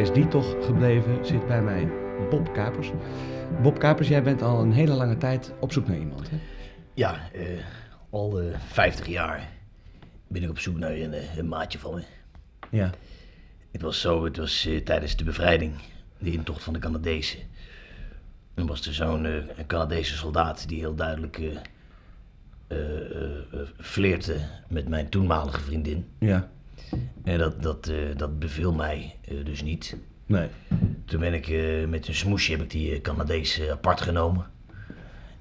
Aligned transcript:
is 0.00 0.12
die 0.12 0.28
toch 0.28 0.64
gebleven, 0.64 1.26
zit 1.26 1.46
bij 1.46 1.62
mij 1.62 1.88
Bob 2.30 2.52
Kapers. 2.52 2.90
Bob 3.62 3.78
Kapers, 3.78 4.08
jij 4.08 4.22
bent 4.22 4.42
al 4.42 4.60
een 4.60 4.72
hele 4.72 4.92
lange 4.92 5.16
tijd 5.16 5.52
op 5.60 5.72
zoek 5.72 5.88
naar 5.88 5.98
iemand. 5.98 6.30
Hè? 6.30 6.36
Ja, 6.94 7.30
eh, 7.32 7.46
al 8.10 8.40
eh 8.40 8.58
50 8.58 9.06
jaar 9.06 9.48
ben 10.28 10.42
ik 10.42 10.50
op 10.50 10.58
zoek 10.58 10.78
naar 10.78 10.90
een, 10.90 11.12
eh, 11.12 11.36
een 11.36 11.48
maatje 11.48 11.78
van 11.78 11.94
me. 11.94 12.02
Ja. 12.70 12.90
Het 13.70 13.82
was 13.82 14.00
zo, 14.00 14.24
het 14.24 14.36
was 14.36 14.68
tijdens 14.84 15.16
de 15.16 15.24
bevrijding, 15.24 15.72
de 16.18 16.32
intocht 16.32 16.62
van 16.62 16.72
de 16.72 16.78
Canadezen. 16.78 17.40
En 18.54 18.66
was 18.66 18.86
er 18.86 18.94
zo'n 18.94 19.24
een 19.24 19.66
Canadese 19.66 20.16
soldaat 20.16 20.68
die 20.68 20.78
heel 20.78 20.94
duidelijk 20.94 21.40
eh, 22.66 22.78
flirte 23.78 24.36
met 24.68 24.88
mijn 24.88 25.08
toenmalige 25.08 25.60
vriendin. 25.60 26.08
Ja. 26.18 26.50
En 27.24 27.38
dat, 27.38 27.62
dat, 27.62 27.88
eh, 27.88 27.96
dat 28.16 28.38
beviel 28.38 28.72
mij 28.72 29.16
eh, 29.28 29.34
dus 29.44 29.62
niet. 29.62 29.96
Nee. 30.26 30.48
Toen 31.04 31.20
ben 31.20 31.34
ik 31.34 31.48
eh, 31.48 31.86
met 31.88 32.08
een 32.08 32.14
smoesje 32.14 32.50
heb 32.52 32.60
ik 32.62 32.70
die 32.70 33.00
Canadees 33.00 33.60
apart 33.70 34.00
genomen. 34.00 34.46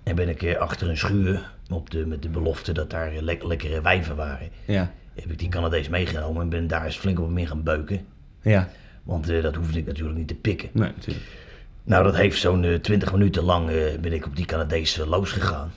En 0.04 0.16
ben 0.16 0.30
ik 0.30 0.56
achter 0.56 0.90
een 0.90 0.98
schuur, 0.98 1.52
op 1.70 1.90
de, 1.90 2.06
met 2.06 2.22
de 2.22 2.30
belofte 2.30 2.72
dat 2.72 2.90
daar 2.90 3.12
lek- 3.22 3.44
lekkere 3.44 3.82
wijven 3.82 4.16
waren, 4.16 4.50
Ja. 4.66 4.92
heb 5.14 5.32
ik 5.32 5.40
die 5.40 5.50
Canadees 5.50 5.90
meegenomen 5.90 6.42
en 6.42 6.50
ben 6.50 6.68
daar 6.68 6.86
eens 6.86 6.98
flink 6.98 7.20
op 7.20 7.26
hem 7.26 7.38
in 7.38 7.48
gaan 7.48 7.64
beuken. 7.64 8.06
Ja. 8.42 8.70
Want 9.04 9.28
dat 9.42 9.56
hoefde 9.56 9.80
ik 9.80 9.86
natuurlijk 9.86 10.18
niet 10.18 10.28
te 10.28 10.36
pikken. 10.36 10.70
Nee, 10.74 10.92
natuurlijk. 10.96 11.26
Nou, 11.84 12.04
dat 12.04 12.16
heeft 12.16 12.40
zo'n 12.40 12.64
eh, 12.64 12.76
twintig 12.76 13.12
minuten 13.12 13.44
lang 13.44 13.66
ben 14.02 14.14
ik 14.14 14.26
op 14.26 14.36
die 14.36 14.46
Canadees 14.46 14.98
losgegaan. 14.98 15.72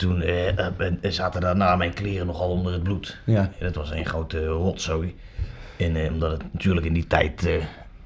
Toen 0.00 0.22
eh, 0.22 0.58
eh, 0.58 0.66
eh, 0.78 1.10
zaten 1.10 1.40
daarna 1.40 1.76
mijn 1.76 1.92
kleren 1.94 2.26
nogal 2.26 2.50
onder 2.50 2.72
het 2.72 2.82
bloed. 2.82 3.18
Ja. 3.24 3.50
Dat 3.58 3.74
was 3.74 3.90
een 3.90 4.06
grote 4.06 4.46
rotzooi. 4.46 5.16
En 5.76 6.12
omdat 6.12 6.30
het 6.32 6.42
natuurlijk 6.52 6.86
in 6.86 6.92
die 6.92 7.06
tijd, 7.06 7.48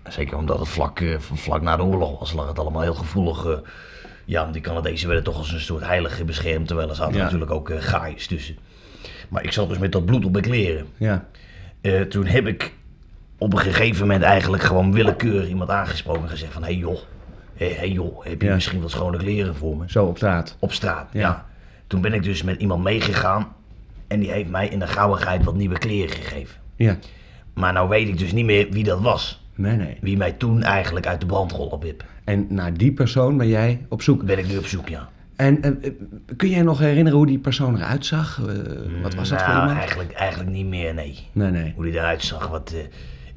zeker 0.09 0.37
omdat 0.37 0.59
het 0.59 0.69
vlak, 0.69 1.03
vlak 1.19 1.63
na 1.63 1.77
de 1.77 1.83
oorlog 1.83 2.19
was, 2.19 2.33
lag 2.33 2.49
het 2.49 2.59
allemaal 2.59 2.83
heel 2.83 2.95
gevoelig. 2.95 3.63
ja, 4.25 4.47
die 4.51 4.61
Canadezen 4.61 5.07
werden 5.07 5.25
toch 5.25 5.37
als 5.37 5.53
een 5.53 5.61
soort 5.61 5.85
heilige 5.85 6.25
beschermd, 6.25 6.67
terwijl 6.67 6.89
er 6.89 6.95
zaten 6.95 7.17
Ja. 7.17 7.23
natuurlijk 7.23 7.51
ook 7.51 7.71
eh 7.71 7.81
gaaiers 7.81 8.27
tussen. 8.27 8.57
Maar 9.29 9.45
ik 9.45 9.53
zat 9.53 9.69
dus 9.69 9.79
met 9.79 9.93
dat 9.93 10.05
bloed 10.07 10.25
op 10.25 10.33
mijn 10.33 10.45
kleren. 10.45 10.87
Ja. 10.97 11.25
Toen 12.09 12.27
heb 12.27 12.47
ik 12.47 12.73
op 13.39 13.53
een 13.53 13.59
gegeven 13.59 14.01
moment 14.07 14.23
eigenlijk 14.23 14.63
gewoon 14.63 14.93
willekeurig 14.93 15.49
iemand 15.49 15.71
aangesproken 15.71 16.23
en 16.23 16.29
gezegd 16.29 16.53
van... 16.53 16.63
Hé 16.63 16.69
hey 16.69 16.79
joh, 16.79 16.99
hey 17.57 17.91
joh, 17.91 18.25
heb 18.25 18.41
je 18.41 18.49
Ja. 18.49 18.55
misschien 18.55 18.81
wat 18.81 18.91
schone 18.91 19.17
kleren 19.17 19.55
voor 19.55 19.77
me? 19.77 19.85
Zo 19.87 20.05
op 20.07 20.17
straat. 20.17 20.57
Op 20.59 20.73
straat, 20.73 21.09
Ja. 21.13 21.47
Toen 21.95 22.03
ben 22.03 22.13
ik 22.13 22.23
dus 22.23 22.43
met 22.43 22.61
iemand 22.61 22.83
meegegaan 22.83 23.53
en 24.07 24.21
die 24.21 24.31
heeft 24.31 24.51
mij 24.51 24.69
in 24.69 24.79
de 24.79 24.87
gauwigheid 24.87 25.45
wat 25.45 25.55
nieuwe 25.55 25.79
kleren 25.79 26.17
gegeven. 26.17 26.61
Ja. 26.77 26.97
Maar 27.53 27.73
nou 27.73 27.89
weet 27.89 28.09
ik 28.09 28.19
dus 28.19 28.33
niet 28.33 28.45
meer 28.45 28.71
wie 28.71 28.85
dat 28.85 29.01
was. 29.01 29.45
Nee, 29.55 29.77
nee. 29.77 29.97
Wie 30.01 30.17
mij 30.17 30.33
toen 30.33 30.63
eigenlijk 30.63 31.07
uit 31.07 31.21
de 31.21 31.27
brand 31.27 31.53
geholpen 31.53 31.87
heeft. 31.87 32.05
En 32.25 32.47
naar 32.49 32.75
die 32.75 32.93
persoon 32.93 33.37
ben 33.37 33.49
jij 33.49 33.87
op 33.89 34.03
zoek. 34.03 34.25
Ben 34.25 34.39
ik 34.39 34.49
nu 34.49 34.57
op 34.57 34.67
zoek, 34.67 34.89
ja. 34.89 35.09
En 35.37 35.63
eh, 35.63 35.71
eh, 35.71 35.93
kun 36.37 36.49
jij 36.49 36.63
nog 36.63 36.79
herinneren 36.79 37.19
hoe 37.19 37.27
die 37.27 37.39
persoon 37.39 37.77
eruit 37.77 38.07
zag? 38.07 38.41
Eh, 38.41 39.03
wat 39.03 39.15
was 39.15 39.29
dat 39.29 39.43
voor 39.43 39.49
nou, 39.49 39.61
iemand? 39.61 39.79
Eigenlijk, 39.79 40.13
eigenlijk 40.13 40.51
niet 40.51 40.67
meer, 40.67 40.95
nee. 40.95 41.29
Nee, 41.33 41.51
nee. 41.51 41.73
Hoe 41.77 41.85
hij 41.85 41.95
eruit 41.95 42.23
zag. 42.23 42.49
Wat, 42.49 42.75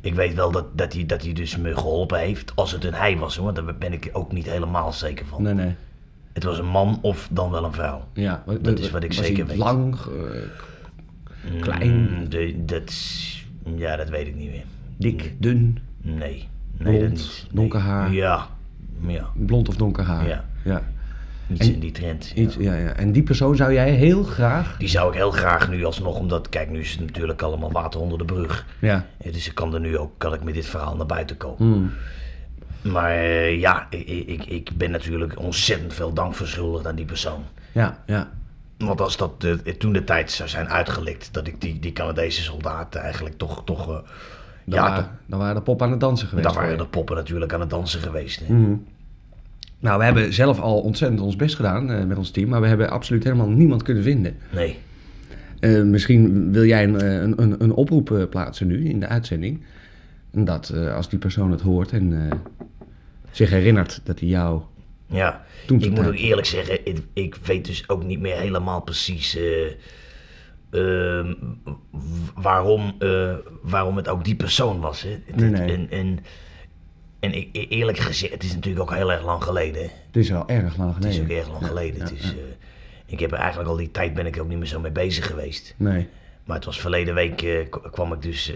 ik 0.01 0.13
weet 0.13 0.33
wel 0.33 0.51
dat, 0.51 0.77
dat, 0.77 0.93
hij, 0.93 1.05
dat 1.05 1.23
hij 1.23 1.33
dus 1.33 1.57
me 1.57 1.75
geholpen 1.77 2.19
heeft. 2.19 2.51
Als 2.55 2.71
het 2.71 2.83
een 2.83 2.93
hij 2.93 3.17
was, 3.17 3.35
hoor. 3.35 3.53
Daar 3.53 3.75
ben 3.75 3.93
ik 3.93 4.09
ook 4.13 4.31
niet 4.31 4.49
helemaal 4.49 4.93
zeker 4.93 5.25
van. 5.25 5.43
Nee, 5.43 5.53
nee. 5.53 5.75
Het 6.37 6.45
was 6.45 6.57
een 6.57 6.65
man 6.67 6.99
of 7.01 7.27
dan 7.31 7.51
wel 7.51 7.63
een 7.63 7.73
vrouw. 7.73 8.07
Ja, 8.13 8.43
Dat 8.61 8.79
is 8.79 8.89
wat 8.91 9.03
ik 9.03 9.13
zeker 9.13 9.45
weet. 9.45 9.57
lang, 9.57 9.95
eh, 9.95 11.61
Klein. 11.61 11.91
Mm, 12.01 12.29
de, 12.29 12.55
dat, 12.65 12.93
ja, 13.75 13.95
dat 13.95 14.09
weet 14.09 14.27
ik 14.27 14.35
niet 14.35 14.49
meer. 14.49 14.63
dik, 14.97 15.33
dun, 15.37 15.77
Nee, 16.01 16.17
nee 16.19 16.47
Blond, 16.77 16.99
dat 16.99 17.09
niet. 17.09 17.43
Nee. 17.43 17.51
donker 17.61 17.79
haar. 17.79 18.11
Ja, 18.13 18.47
ja. 19.07 19.25
blond 19.35 19.69
of 19.69 19.75
donker 19.75 20.03
haar. 20.03 20.27
Ja. 20.27 20.45
ja. 20.63 20.81
Iets 21.49 21.67
En- 21.67 21.73
in 21.73 21.79
die 21.79 21.91
trend. 21.91 22.31
Iets, 22.35 22.55
ja, 22.59 22.75
ja. 22.75 22.89
En 22.89 23.11
die 23.11 23.23
persoon 23.23 23.55
zou 23.55 23.73
jij 23.73 23.91
heel 23.91 24.23
graag... 24.23 24.77
Die 24.77 24.87
zou 24.87 25.09
ik 25.09 25.15
heel 25.17 25.31
graag 25.31 25.69
nu 25.69 25.85
alsnog, 25.85 26.19
omdat, 26.19 26.49
kijk, 26.49 26.69
nu 26.69 26.79
is 26.79 26.91
het 26.91 26.99
natuurlijk 26.99 27.41
allemaal 27.41 27.71
water 27.71 27.99
onder 27.99 28.17
de 28.17 28.25
brug. 28.25 28.65
Ja. 28.79 29.05
Dus 29.31 29.47
ik 29.47 29.55
kan 29.55 29.73
er 29.73 29.79
nu 29.79 29.97
ook, 29.97 30.11
kan 30.17 30.33
ik 30.33 30.43
met 30.43 30.53
dit 30.53 30.65
verhaal 30.65 30.95
naar 30.95 31.05
buiten 31.05 31.37
komen. 31.37 31.57
Hmm. 31.57 31.91
Maar 32.91 33.11
eh, 33.11 33.59
ja, 33.59 33.87
ik, 33.89 34.07
ik, 34.27 34.45
ik 34.45 34.69
ben 34.77 34.91
natuurlijk 34.91 35.39
ontzettend 35.39 35.93
veel 35.93 36.13
dank 36.13 36.35
verschuldigd 36.35 36.87
aan 36.87 36.95
die 36.95 37.05
persoon. 37.05 37.43
Ja, 37.71 38.03
ja. 38.05 38.29
Want 38.77 39.01
als 39.01 39.17
dat 39.17 39.43
eh, 39.43 39.73
toen 39.73 39.93
de 39.93 40.03
tijd 40.03 40.31
zou 40.31 40.49
zijn 40.49 40.69
uitgelekt, 40.69 41.29
dat 41.31 41.47
ik 41.47 41.61
die, 41.61 41.79
die 41.79 41.93
Canadese 41.93 42.41
soldaten 42.41 43.01
eigenlijk 43.01 43.37
toch, 43.37 43.63
toch 43.63 43.81
eh, 43.81 43.93
Dan, 43.95 44.03
ja, 44.65 44.81
waren, 44.81 45.03
toch, 45.03 45.11
dan 45.25 45.39
waren 45.39 45.55
de 45.55 45.61
pop 45.61 45.81
aan 45.81 45.91
het 45.91 45.99
dansen 45.99 46.27
geweest. 46.27 46.47
dan 46.47 46.55
waren 46.57 46.77
de 46.77 46.85
poppen 46.85 47.15
natuurlijk 47.15 47.53
aan 47.53 47.59
het 47.59 47.69
dansen 47.69 47.99
geweest. 48.01 48.39
hè. 48.39 48.53
Mhm. 48.53 48.75
Nou, 49.79 49.97
we 49.97 50.03
hebben 50.03 50.33
zelf 50.33 50.59
al 50.59 50.81
ontzettend 50.81 51.21
ons 51.21 51.35
best 51.35 51.55
gedaan 51.55 52.07
met 52.07 52.17
ons 52.17 52.31
team, 52.31 52.49
maar 52.49 52.61
we 52.61 52.67
hebben 52.67 52.89
absoluut 52.89 53.23
helemaal 53.23 53.49
niemand 53.49 53.83
kunnen 53.83 54.03
vinden. 54.03 54.37
Nee, 54.51 54.79
misschien 55.83 56.51
wil 56.51 56.65
jij 56.65 56.83
een, 56.83 57.23
een, 57.23 57.41
een, 57.41 57.55
een 57.63 57.71
oproep 57.71 58.27
plaatsen 58.29 58.67
nu 58.67 58.89
in 58.89 58.99
de 58.99 59.07
uitzending. 59.07 59.63
En 60.31 60.45
Dat 60.45 60.73
als 60.95 61.09
die 61.09 61.19
persoon 61.19 61.51
het 61.51 61.61
hoort 61.61 61.91
en 61.91 62.29
zich 63.37 63.49
herinnert 63.49 64.01
dat 64.03 64.19
hij 64.19 64.29
jou 64.29 64.61
ja. 65.09 65.45
Toen 65.67 65.81
ik 65.81 65.91
moet 65.91 66.07
ook 66.07 66.15
eerlijk 66.15 66.47
zeggen, 66.47 66.85
ik, 66.85 66.97
ik 67.13 67.35
weet 67.35 67.65
dus 67.65 67.89
ook 67.89 68.03
niet 68.03 68.19
meer 68.19 68.35
helemaal 68.37 68.81
precies 68.81 69.35
eh, 69.35 69.71
ehm, 70.71 71.33
waarom, 72.35 72.95
eh, 72.99 73.33
waarom 73.61 73.97
het 73.97 74.07
ook 74.07 74.23
die 74.25 74.35
persoon 74.35 74.79
was. 74.79 75.01
Hè. 75.01 75.09
Het- 75.25 75.35
Nee, 75.35 75.49
nee. 75.49 75.71
En, 75.75 75.89
en, 75.89 76.19
en 77.19 77.33
ik, 77.33 77.49
e- 77.51 77.65
eerlijk 77.67 77.97
gezegd, 77.97 78.33
het 78.33 78.43
is 78.43 78.53
natuurlijk 78.53 78.81
ook 78.91 78.95
heel 78.97 79.11
erg 79.11 79.23
lang 79.23 79.43
geleden. 79.43 79.81
hè. 79.81 79.87
Het 80.07 80.15
is 80.15 80.33
al 80.33 80.47
erg 80.47 80.77
lang 80.77 80.95
Het 80.95 81.05
is 81.05 81.15
geleden. 81.15 81.35
ook 81.35 81.41
erg 81.43 81.49
lang 81.51 81.61
Ja, 81.61 81.67
geleden. 81.67 81.97
ja, 81.97 82.03
het 82.03 82.13
is, 82.13 82.23
ja. 82.23 82.29
eh, 82.29 82.35
ik 83.05 83.19
heb 83.19 83.31
er 83.31 83.37
eigenlijk 83.37 83.69
al 83.69 83.75
die 83.77 83.91
tijd 83.91 84.13
ben 84.13 84.25
ik 84.25 84.35
er 84.35 84.41
ook 84.41 84.47
niet 84.49 84.57
meer 84.57 84.67
zo 84.67 84.79
mee 84.79 84.91
bezig 84.91 85.27
geweest. 85.27 85.73
Nee. 85.77 86.07
Maar 86.45 86.55
het 86.55 86.65
was 86.65 86.79
verleden 86.79 87.13
week 87.13 87.67
kwam 87.91 88.13
ik 88.13 88.21
dus 88.21 88.53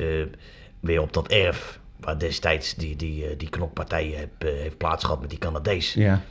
weer 0.80 1.02
op 1.02 1.14
dat 1.14 1.28
erf. 1.28 1.80
Waar 2.02 2.18
destijds 2.18 2.76
die, 2.76 2.96
die, 2.96 3.26
eh, 3.26 3.38
die 3.38 3.50
knokpartij 3.50 4.14
heb, 4.16 4.30
eh, 4.38 4.60
heeft 4.62 4.78
plaatsgehad 4.78 5.22
met 5.22 5.30
die 5.30 5.40
Canadees. 5.40 5.94
Ja. 5.94 6.22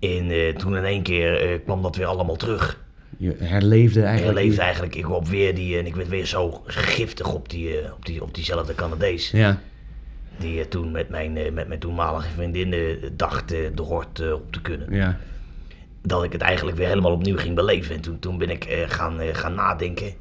En 0.00 0.30
eh, 0.30 0.54
toen 0.56 0.76
in 0.76 0.84
één 0.84 1.02
keer 1.02 1.40
eh, 1.40 1.58
kwam 1.64 1.82
dat 1.82 1.96
weer 1.96 2.06
allemaal 2.06 2.36
terug. 2.36 2.82
Je 3.18 3.36
herleefde 3.38 4.00
En 4.00 4.06
eigenlijk. 4.06 4.38
leefde 4.38 4.60
eigenlijk, 4.62 4.94
ik 4.94 5.10
op 5.10 5.28
weer 5.28 5.54
die, 5.54 5.78
en 5.78 5.86
ik 5.86 5.94
werd 5.94 6.08
weer 6.08 6.26
zo 6.26 6.62
giftig 6.66 7.32
op, 7.34 7.48
die, 7.48 7.80
eh, 7.80 7.92
op, 7.92 8.06
die, 8.06 8.22
op 8.22 8.34
diezelfde 8.34 8.74
Canadees. 8.74 9.30
Ja. 9.30 9.60
Die 10.38 10.60
eh, 10.60 10.66
toen 10.66 10.90
met 10.90 11.08
mijn, 11.08 11.36
eh, 11.36 11.52
met 11.52 11.68
mijn 11.68 11.80
toenmalige 11.80 12.28
vriendin 12.28 12.72
eh, 12.72 12.80
dacht 13.12 13.52
eh, 13.52 13.58
de 13.74 13.82
hort 13.82 14.20
eh, 14.20 14.32
op 14.32 14.52
te 14.52 14.60
kunnen. 14.60 14.92
Ja. 14.94 15.18
dat 16.02 16.24
ik 16.24 16.32
het 16.32 16.40
eigenlijk 16.40 16.76
weer 16.76 16.88
helemaal 16.88 17.12
opnieuw 17.12 17.36
ging 17.36 17.54
beleven. 17.54 17.94
En 17.94 18.00
toen, 18.00 18.18
toen 18.18 18.38
ben 18.38 18.50
ik 18.50 18.64
eh, 18.64 18.78
gaan, 18.88 19.20
eh, 19.20 19.34
gaan 19.34 19.54
nadenken 19.54 20.12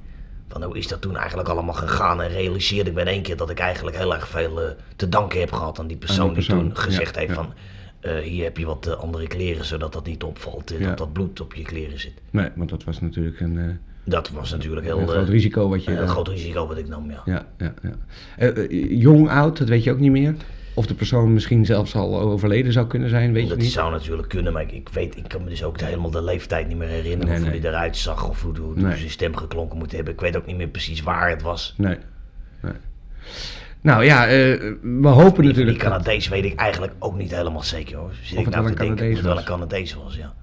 van 0.54 0.64
hoe 0.64 0.78
is 0.78 0.88
dat 0.88 1.02
toen 1.02 1.18
eigenlijk 1.18 1.50
allemaal 1.50 1.74
gegaan. 1.74 2.22
En 2.22 2.30
realiseerde 2.30 2.90
ik 2.90 2.96
me 2.96 3.02
in 3.02 3.08
één 3.08 3.22
keer 3.22 3.38
dat 3.38 3.50
ik 3.50 3.60
eigenlijk 3.60 3.98
heel 3.98 4.14
erg 4.14 4.28
veel 4.28 4.62
eh, 4.62 4.72
te 4.96 5.10
danken 5.10 5.40
heb 5.40 5.52
gehad 5.52 5.80
aan 5.80 5.88
die 5.88 5.98
persoon, 5.98 6.34
persoon, 6.34 6.58
die 6.60 6.68
toen 6.68 6.78
gezegd 6.78 7.14
ja, 7.14 7.20
heeft 7.20 7.34
ja. 7.34 7.44
van... 7.44 7.54
eh, 8.00 8.18
hier 8.18 8.44
heb 8.44 8.58
je 8.58 8.66
wat 8.66 8.88
eh, 8.88 8.94
andere 8.94 9.28
kleren, 9.28 9.66
zodat 9.66 9.94
dat 9.94 10.06
niet 10.06 10.24
opvalt, 10.24 10.74
Ja. 10.78 10.88
dat 10.88 10.98
dat 10.98 11.14
bloed 11.14 11.42
op 11.42 11.54
je 11.54 11.64
kleren 11.64 12.00
zit. 12.00 12.14
Nee, 12.30 12.50
want 12.56 12.70
dat 12.70 12.84
was 12.84 13.02
natuurlijk 13.02 13.40
een, 13.40 13.80
Dat 14.04 14.30
was 14.30 14.52
natuurlijk 14.52 14.88
een 14.88 14.98
heel 14.98 15.08
groot 15.08 15.26
eh, 15.28 15.30
risico 15.32 15.70
wat 15.70 15.84
je... 15.84 15.92
een 15.92 16.08
groot 16.08 16.28
risico 16.28 16.68
wat 16.68 16.78
ik 16.78 16.88
nam, 16.88 17.12
ja. 17.12 17.22
Ja, 17.26 17.46
ja, 17.58 17.74
ja. 17.82 18.54
Jong, 18.90 19.30
oud, 19.30 19.58
dat 19.58 19.68
weet 19.68 19.84
je 19.84 19.92
ook 19.92 20.00
niet 20.00 20.12
meer. 20.12 20.36
Of 20.76 20.86
de 20.86 20.94
persoon 20.94 21.34
misschien 21.34 21.66
zelfs 21.66 21.96
al 21.96 22.20
overleden 22.20 22.74
zou 22.74 22.88
kunnen 22.88 23.10
zijn, 23.10 23.34
weet 23.34 23.44
je 23.44 23.50
Dat 23.50 23.58
niet. 23.58 23.72
zou 23.72 23.92
natuurlijk 23.92 24.28
kunnen, 24.30 24.54
maar 24.54 24.62
ik, 24.62 24.72
ik 24.72 24.90
weet, 24.90 25.18
ik 25.18 25.28
kan 25.28 25.44
me 25.44 25.50
dus 25.50 25.64
ook 25.64 25.80
helemaal 25.80 26.12
de 26.12 26.24
leeftijd 26.24 26.68
niet 26.68 26.78
meer 26.78 26.88
herinneren. 26.88 27.26
Nee, 27.26 27.36
of 27.36 27.42
hoe 27.42 27.50
nee. 27.52 27.60
hij 27.60 27.70
eruit 27.70 27.98
zag, 27.98 28.30
of 28.30 28.42
hoe, 28.42 28.58
hoe, 28.58 28.66
hoe 28.74 28.82
Nee. 28.82 28.98
zijn 28.98 29.10
stem 29.10 29.36
geklonken 29.36 29.78
moet 29.78 29.92
hebben. 29.92 30.14
Ik 30.14 30.20
weet 30.22 30.38
ook 30.38 30.46
niet 30.46 30.58
meer 30.58 30.68
precies 30.68 31.02
waar 31.02 31.30
het 31.30 31.42
was. 31.42 31.74
Nee. 31.78 31.98
nee. 32.62 32.74
Nou 33.82 34.04
ja, 34.06 34.26
eh, 34.28 34.32
we 34.82 35.08
hopen 35.08 35.42
Die, 35.42 35.50
natuurlijk... 35.50 35.80
die 35.80 35.88
Canadees 35.90 36.28
weet 36.28 36.44
ik 36.46 36.56
eigenlijk 36.60 36.94
ook 37.00 37.18
niet 37.18 37.36
helemaal 37.36 37.64
zeker 37.64 37.98
hoor. 37.98 38.12
Zit 38.22 38.32
Of 38.34 38.40
ik 38.40 38.46
het 38.46 38.54
nou 38.56 38.64
wel 38.76 38.88
een 38.88 38.94
of 38.94 39.00
het 39.00 39.22
wel 39.22 39.38
een 39.38 39.44
Canadees 39.44 39.46
Canadees 39.46 39.94
was, 39.94 40.16
ja. 40.16 40.34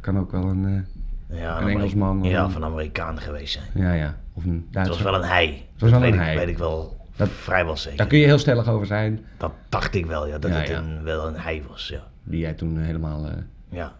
kan 0.00 0.18
ook 0.18 0.30
wel 0.30 0.42
een... 0.44 0.86
eh, 1.28 1.38
ja 1.40 1.60
Een 1.60 1.68
Engelsman 1.68 2.22
Ja, 2.22 2.38
een- 2.40 2.44
of 2.46 2.54
een 2.54 2.64
Amerikaan 2.64 3.20
geweest 3.20 3.52
zijn. 3.52 3.84
ja, 3.86 3.92
ja, 3.92 4.18
of 4.34 4.44
een 4.44 4.52
Het 4.64 4.72
Duitser. 4.72 4.94
was 4.94 5.12
wel 5.12 5.22
een 5.22 5.28
hij. 5.28 5.66
was 5.78 5.90
dat 5.90 6.00
wel 6.00 6.08
een 6.08 6.16
weet, 6.16 6.20
hij. 6.20 6.32
Ik, 6.32 6.38
weet 6.38 6.48
ik 6.48 6.58
wel 6.58 6.99
Dat- 7.28 7.28
vrijwel 7.36 7.76
zeker. 7.76 7.98
Daar 7.98 8.06
kun 8.06 8.18
je 8.18 8.24
heel 8.26 8.38
stellig 8.38 8.68
over 8.68 8.86
zijn, 8.86 9.20
Dat 9.36 9.52
dacht 9.68 9.94
ik 9.94 10.06
wel, 10.06 10.26
ja. 10.26 10.38
Dat 10.38 10.50
Ja, 10.50 10.56
het 10.56 10.68
ja. 10.68 10.78
Een, 10.78 11.02
wel 11.04 11.26
een 11.26 11.36
hij 11.36 11.62
was, 11.68 11.88
ja. 11.88 12.02
die 12.24 12.40
jij 12.40 12.52
toen 12.52 12.78
helemaal 12.78 13.26
eh, 13.26 13.32
Ja, 13.68 13.92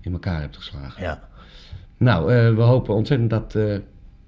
in 0.00 0.12
elkaar 0.12 0.40
hebt 0.40 0.56
geslagen. 0.56 1.02
ja. 1.02 1.20
Nou, 1.96 2.32
eh, 2.34 2.54
we 2.54 2.60
hopen 2.62 2.94
ontzettend 2.94 3.30
dat 3.30 3.54
eh, 3.54 3.62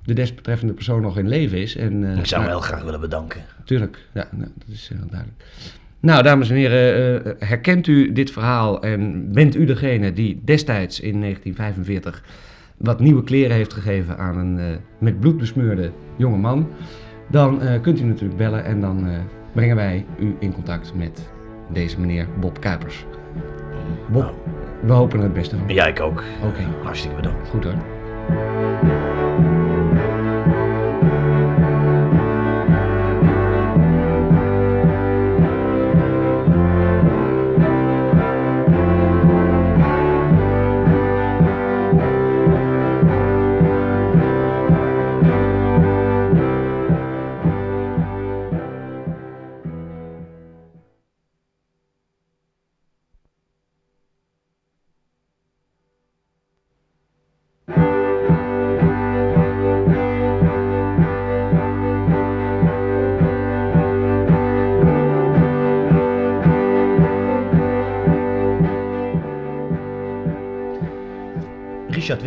de 0.05 0.15
desbetreffende 0.15 0.73
persoon 0.73 1.01
nog 1.03 1.19
in 1.19 1.29
leven 1.29 1.59
is. 1.59 1.77
En, 1.77 2.05
eh, 2.13 2.19
Ik 2.19 2.27
zou 2.27 2.43
hem 2.43 2.51
nou, 2.51 2.63
heel 2.63 2.71
graag 2.71 2.83
willen 2.85 3.01
bedanken. 3.01 3.41
Tuurlijk, 3.65 4.09
ja, 4.15 4.29
nou, 4.31 4.51
dat 4.55 4.69
is 4.69 4.89
heel 4.89 5.07
duidelijk. 5.11 5.45
Nou, 6.01 6.23
dames 6.23 6.51
en 6.51 6.57
heren, 6.57 7.25
eh, 7.25 7.49
herkent 7.49 7.87
u 7.87 8.13
dit 8.13 8.31
verhaal 8.31 8.83
en 8.83 9.33
bent 9.33 9.55
u 9.57 9.65
degene 9.65 10.13
die 10.13 10.41
destijds 10.45 11.01
in 11.01 11.19
1945 11.21 12.23
wat 12.77 13.01
nieuwe 13.01 13.23
kleren 13.25 13.57
heeft 13.57 13.73
gegeven 13.73 14.19
aan 14.19 14.39
een 14.39 14.59
eh, 14.59 14.65
met 14.99 15.21
bloed 15.21 15.37
besmeurde 15.37 15.91
jonge 16.17 16.37
man? 16.37 16.69
Dan 17.27 17.63
eh, 17.63 17.81
kunt 17.81 18.01
u 18.01 18.05
natuurlijk 18.05 18.39
bellen 18.39 18.65
en 18.65 18.81
dan 18.81 19.07
eh, 19.07 19.13
brengen 19.53 19.77
wij 19.77 20.07
u 20.19 20.37
in 20.39 20.53
contact 20.53 20.93
met 20.95 21.29
deze 21.69 22.01
meneer 22.01 22.27
Bob 22.41 22.61
Kuipers. 22.61 23.05
Bob, 24.09 24.23
Nou, 24.23 24.35
we 24.83 24.93
hopen 24.93 25.19
er 25.19 25.25
het 25.25 25.33
beste 25.35 25.57
van. 25.57 25.69
ja, 25.69 25.87
ik 25.87 26.01
ook. 26.01 26.23
Oké, 26.45 26.63
Hartstikke 26.83 27.17
bedankt. 27.17 27.49
goed 27.49 27.65
hoor. 27.65 27.75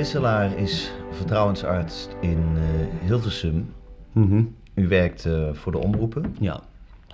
Wisselaar 0.09 0.57
is 0.57 0.91
vertrouwensarts 1.11 2.07
in 2.21 2.43
eh, 2.55 3.07
Hilversum. 3.07 3.73
Mhm. 4.11 4.43
U 4.73 4.87
werkt 4.87 5.25
eh, 5.25 5.53
voor 5.53 5.71
de 5.71 5.77
omroepen. 5.77 6.35
Ja. 6.39 6.61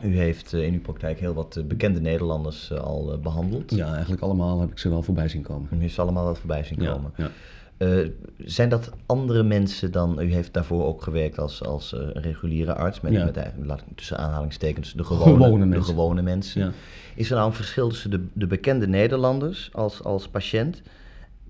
U 0.04 0.18
heeft 0.18 0.54
eh, 0.54 0.64
in 0.66 0.74
uw 0.74 0.82
praktijk 0.82 1.20
heel 1.20 1.34
wat 1.34 1.64
bekende 1.68 2.02
Nederlanders 2.02 2.72
al 2.74 3.12
eh, 3.14 3.20
behandeld. 3.20 3.72
ja, 3.76 3.94
eigenlijk 3.94 4.22
allemaal 4.22 4.60
heb 4.60 4.72
ik 4.72 4.78
ze 4.78 4.90
wel 4.90 5.04
voorbij 5.04 5.28
zien 5.28 5.42
komen. 5.42 5.70
U 5.72 5.80
heeft 5.80 5.94
ze 5.94 6.02
allemaal 6.02 6.26
wat 6.26 6.38
voorbij 6.38 6.64
zien 6.64 6.78
komen. 6.78 7.12
ja. 7.18 7.30
Zijn 8.38 8.70
dat 8.70 8.92
andere 9.06 9.44
mensen 9.44 9.92
dan... 9.92 10.20
U 10.22 10.34
heeft 10.34 10.54
daarvoor 10.54 10.86
ook 10.86 11.02
gewerkt 11.02 11.40
als, 11.40 11.64
als 11.64 11.96
reguliere 12.14 12.74
arts. 12.76 13.02
Met, 13.02 13.12
Ja. 13.12 13.26
met, 13.26 13.54
laat 13.64 13.80
ik 13.82 13.86
tussen 13.96 14.18
aanhalingstekens 14.18 14.94
de 14.94 15.04
gewone, 15.04 15.32
Gewone 15.44 15.60
De 15.60 15.66
mensen. 15.66 15.94
gewone 15.94 16.22
mensen. 16.22 16.74
Is 17.16 17.30
er 17.30 17.36
nou 17.36 17.48
een 17.48 17.56
verschil 17.56 17.90
tussen 17.90 18.10
de, 18.12 18.26
de 18.34 18.48
bekende 18.48 18.88
Nederlanders 18.88 19.70
als, 19.74 20.04
als 20.04 20.28
patiënt... 20.28 20.82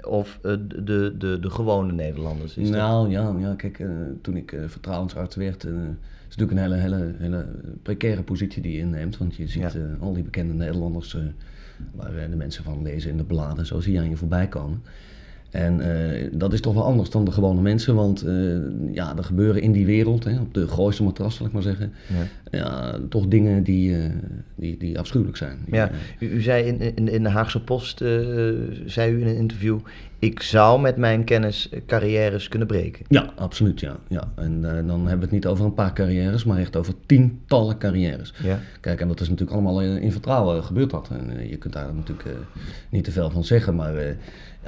of 0.03 0.39
eh, 0.42 0.51
de, 0.83 1.13
de, 1.18 1.38
de, 1.42 1.50
gewone 1.50 1.92
Nederlanders? 1.94 2.57
Is 2.57 2.69
dat- 2.69 2.77
nou 2.80 3.09
ja, 3.09 3.36
ja, 3.39 3.53
kijk, 3.56 3.80
eh, 3.80 3.89
toen 4.21 4.36
ik 4.38 4.51
eh, 4.51 4.59
vertrouwensarts 4.68 5.36
werd, 5.36 5.63
is 5.63 5.71
het 5.71 6.38
natuurlijk 6.38 6.51
een 6.51 6.57
hele, 6.57 6.75
hele, 6.75 7.13
hele 7.18 7.45
precaire 7.81 8.24
positie 8.24 8.62
die 8.62 8.71
je 8.71 8.80
inneemt. 8.80 9.18
Want 9.18 9.36
je 9.36 9.47
ziet 9.47 9.62
Ja. 9.74 9.97
al 10.00 10.13
die 10.13 10.24
bekende 10.24 10.53
Nederlanders, 10.53 11.18
waar 11.92 12.30
de 12.30 12.36
mensen 12.36 12.63
van 12.63 12.81
lezen 12.81 13.09
in 13.12 13.18
de 13.18 13.24
bladen, 13.24 13.65
zo 13.65 13.80
zie 13.80 13.94
je 13.94 14.00
aan 14.00 14.09
je 14.09 14.15
voorbij 14.18 14.47
komen. 14.47 14.81
En 15.56 15.81
eh, 15.81 16.28
dat 16.31 16.54
is 16.54 16.62
toch 16.62 16.74
wel 16.74 16.84
anders 16.84 17.10
dan 17.10 17.25
de 17.25 17.31
gewone 17.31 17.62
mensen, 17.62 17.96
want 17.96 18.22
eh, 18.22 18.34
ja, 18.92 19.18
er 19.18 19.24
gebeuren 19.24 19.62
in 19.62 19.72
die 19.72 19.86
wereld, 19.86 20.24
hè, 20.24 20.40
op 20.40 20.54
de 20.54 20.68
gooise 20.68 21.04
matras 21.04 21.36
zal 21.36 21.46
ik 21.46 21.52
maar 21.52 21.62
zeggen, 21.62 21.94
Ja. 22.07 22.57
ja, 22.57 23.00
toch 23.10 23.28
dingen 23.28 23.63
die, 23.63 23.96
eh, 23.96 24.04
die, 24.56 24.78
die 24.78 25.00
afschuwelijk 25.00 25.38
zijn. 25.38 25.57
Ja, 25.72 25.92
u, 26.19 26.28
u 26.28 26.42
zei 26.42 26.63
in, 26.63 26.96
in, 26.96 27.07
in 27.07 27.24
de 27.24 27.30
Haagse 27.30 27.63
Post, 27.63 27.98
zei 28.86 29.12
u 29.12 29.22
in 29.22 29.28
een 29.28 29.36
interview, 29.36 29.80
ik 30.19 30.42
zou 30.42 30.81
met 30.81 30.98
mijn 30.98 31.24
kennis 31.24 31.69
carrières 31.86 32.48
kunnen 32.48 32.68
breken. 32.68 33.06
Ja, 33.10 33.34
absoluut, 33.36 33.80
ja. 33.80 33.98
ja. 34.07 34.31
En 34.36 34.62
dan 34.62 35.00
hebben 35.00 35.18
we 35.18 35.24
het 35.24 35.31
niet 35.31 35.46
over 35.46 35.66
een 35.66 35.74
paar 35.74 35.94
carrières, 35.94 36.44
maar 36.44 36.57
echt 36.57 36.75
over 36.75 36.94
tientallen 37.06 37.78
carrières. 37.78 38.34
Ja. 38.44 38.60
Kijk, 38.80 39.02
en 39.02 39.07
dat 39.07 39.22
is 39.22 39.30
natuurlijk 39.30 39.57
allemaal 39.57 39.81
in, 39.81 40.02
in 40.02 40.12
vertrouwen 40.12 40.63
gebeurt 40.63 40.90
dat. 40.90 41.10
En 41.10 41.50
je 41.50 41.57
kunt 41.57 41.74
daar 41.74 41.94
natuurlijk 41.94 42.30
niet 42.90 43.04
te 43.04 43.12
veel 43.12 43.30
van 43.30 43.44
zeggen, 43.44 43.75
maar 43.75 44.16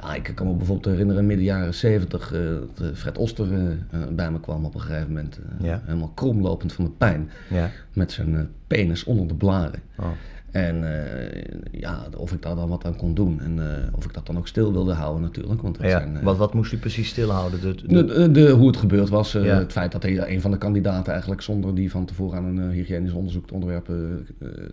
ja, 0.00 0.14
ik 0.14 0.32
kan 0.34 0.46
me 0.46 0.54
bijvoorbeeld 0.54 0.94
herinneren 0.94 1.26
midden 1.26 1.44
jaren 1.44 1.74
zeventig 1.74 2.32
eh, 2.32 2.40
dat 2.74 2.96
Fred 2.98 3.18
Oster 3.18 3.52
eh, 3.52 3.70
eh, 3.70 4.08
bij 4.10 4.30
me 4.30 4.40
kwam 4.40 4.64
op 4.64 4.74
een 4.74 4.80
gegeven 4.80 5.06
moment. 5.08 5.38
Ja. 5.60 5.82
Helemaal 5.84 6.12
kromlopend 6.14 6.72
van 6.72 6.84
de 6.84 6.90
pijn, 6.90 7.30
Ja. 7.50 7.70
met 7.92 8.12
zijn 8.12 8.50
penis 8.66 9.04
onder 9.04 9.28
de 9.28 9.34
blaren. 9.34 9.82
Oh. 9.96 10.06
En 10.50 10.84
eh, 11.04 11.42
ja, 11.80 12.06
of 12.16 12.32
ik 12.32 12.42
daar 12.42 12.54
dan 12.56 12.68
wat 12.68 12.84
aan 12.84 12.96
kon 12.96 13.14
doen. 13.14 13.40
En 13.40 13.58
eh, 13.58 13.96
of 13.96 14.04
ik 14.04 14.14
dat 14.14 14.26
dan 14.26 14.38
ook 14.38 14.46
stil 14.48 14.72
wilde 14.72 14.92
houden 14.92 15.22
natuurlijk. 15.22 15.62
Want 15.62 15.78
Ja. 15.80 15.88
zijn, 15.88 16.16
eh, 16.16 16.22
Wat, 16.22 16.36
wat 16.36 16.54
moest 16.54 16.72
u 16.72 16.76
precies 16.76 17.08
stilhouden? 17.08 17.60
De, 17.60 17.74
de- 17.74 17.86
de, 17.86 18.04
de, 18.04 18.30
de- 18.30 18.50
hoe 18.50 18.66
het 18.66 18.76
gebeurd 18.76 19.08
was, 19.08 19.32
Ja. 19.32 19.40
het 19.40 19.72
feit 19.72 19.92
dat 19.92 20.02
hij 20.02 20.28
een 20.34 20.40
van 20.40 20.50
de 20.50 20.58
kandidaten 20.58 21.10
eigenlijk 21.12 21.40
zonder 21.42 21.74
die 21.74 21.90
van 21.90 22.04
tevoren 22.04 22.38
aan 22.38 22.44
een 22.58 22.70
hygiënisch 22.70 23.12
onderzoek 23.12 23.52
onderwerp 23.52 23.88
eh, 23.88 23.96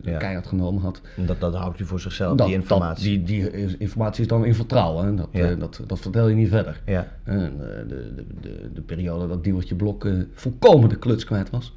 Ja. 0.01 0.17
keihard 0.17 0.47
genomen 0.47 0.81
had. 0.81 1.01
dat, 1.25 1.39
dat 1.39 1.55
houdt 1.55 1.79
u 1.79 1.85
voor 1.85 1.99
zichzelf, 1.99 2.37
Dat- 2.37 2.47
die 2.47 2.55
informatie. 2.55 3.17
Dat, 3.19 3.27
die, 3.27 3.49
die 3.51 3.77
informatie 3.77 4.21
is 4.21 4.27
dan 4.29 4.45
in 4.45 4.55
vertrouwen. 4.55 5.05
hè. 5.05 5.15
Dat, 5.15 5.27
Ja. 5.31 5.55
dat, 5.55 5.81
dat 5.87 5.99
vertel 5.99 6.27
je 6.27 6.35
niet 6.35 6.49
verder. 6.49 6.81
Ja. 6.85 7.07
En, 7.23 7.53
de, 7.57 7.85
de, 7.87 8.25
de, 8.41 8.69
de 8.73 8.81
periode 8.81 9.27
dat 9.27 9.43
Diewertje 9.43 9.75
Blok 9.75 10.07
volkomen 10.33 10.89
de 10.89 10.95
kluts 10.97 11.23
kwijt 11.25 11.49
was. 11.49 11.73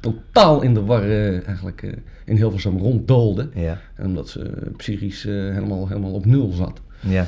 Totaal 0.00 0.62
in 0.62 0.74
de 0.74 0.84
war 0.84 1.02
eh, 1.02 1.46
eigenlijk 1.46 1.82
eh, 1.82 1.92
in 2.24 2.36
Hilversum 2.36 2.78
ronddoolde. 2.78 3.48
Ja. 3.54 3.78
Omdat 3.98 4.28
ze 4.28 4.42
eh, 4.42 4.76
psychisch 4.76 5.22
helemaal, 5.22 5.88
helemaal 5.88 6.12
op 6.12 6.24
nul 6.24 6.50
zat. 6.50 6.80
Ja. 7.00 7.26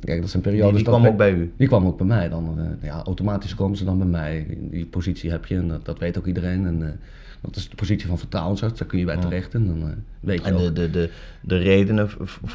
Kijk, 0.00 0.20
dat 0.20 0.30
zijn 0.30 0.42
Die, 0.42 0.52
periodes... 0.52 0.76
die 0.76 0.84
dat 0.84 0.94
kwam 0.94 1.06
ook 1.06 1.16
bij 1.16 1.32
u. 1.32 1.52
die 1.56 1.68
kwam 1.68 1.86
ook 1.86 1.96
bij 1.96 2.06
mij 2.06 2.28
dan. 2.28 2.58
ja, 2.82 3.02
automatisch 3.04 3.54
komen 3.54 3.76
ze 3.76 3.84
dan 3.84 3.98
bij 3.98 4.06
mij. 4.06 4.46
Die 4.60 4.86
positie 4.86 5.30
heb 5.30 5.46
je 5.46 5.56
en 5.56 5.68
dat, 5.68 5.84
dat 5.84 5.98
weet 5.98 6.18
ook 6.18 6.26
iedereen. 6.26 6.66
En, 6.66 7.00
dat 7.40 7.56
is 7.56 7.68
de 7.68 7.76
positie 7.76 8.06
van 8.08 8.18
vertrouwensarts, 8.18 8.78
daar 8.78 8.88
kun 8.88 8.98
je 8.98 9.04
bij 9.04 9.16
terecht. 9.16 9.54
En 9.54 9.66
dan 9.66 9.94
weet 10.20 10.44
je 10.44 10.50
En 10.50 10.56
de, 10.56 10.72
de, 10.72 10.90
de, 10.90 11.10
de 11.40 11.56
redenen 11.56 12.08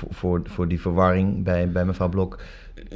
voor, 0.09 0.41
voor 0.43 0.67
die 0.67 0.81
verwarring 0.81 1.43
bij, 1.43 1.71
bij 1.71 1.85
mevrouw 1.85 2.09
Blok, 2.09 2.39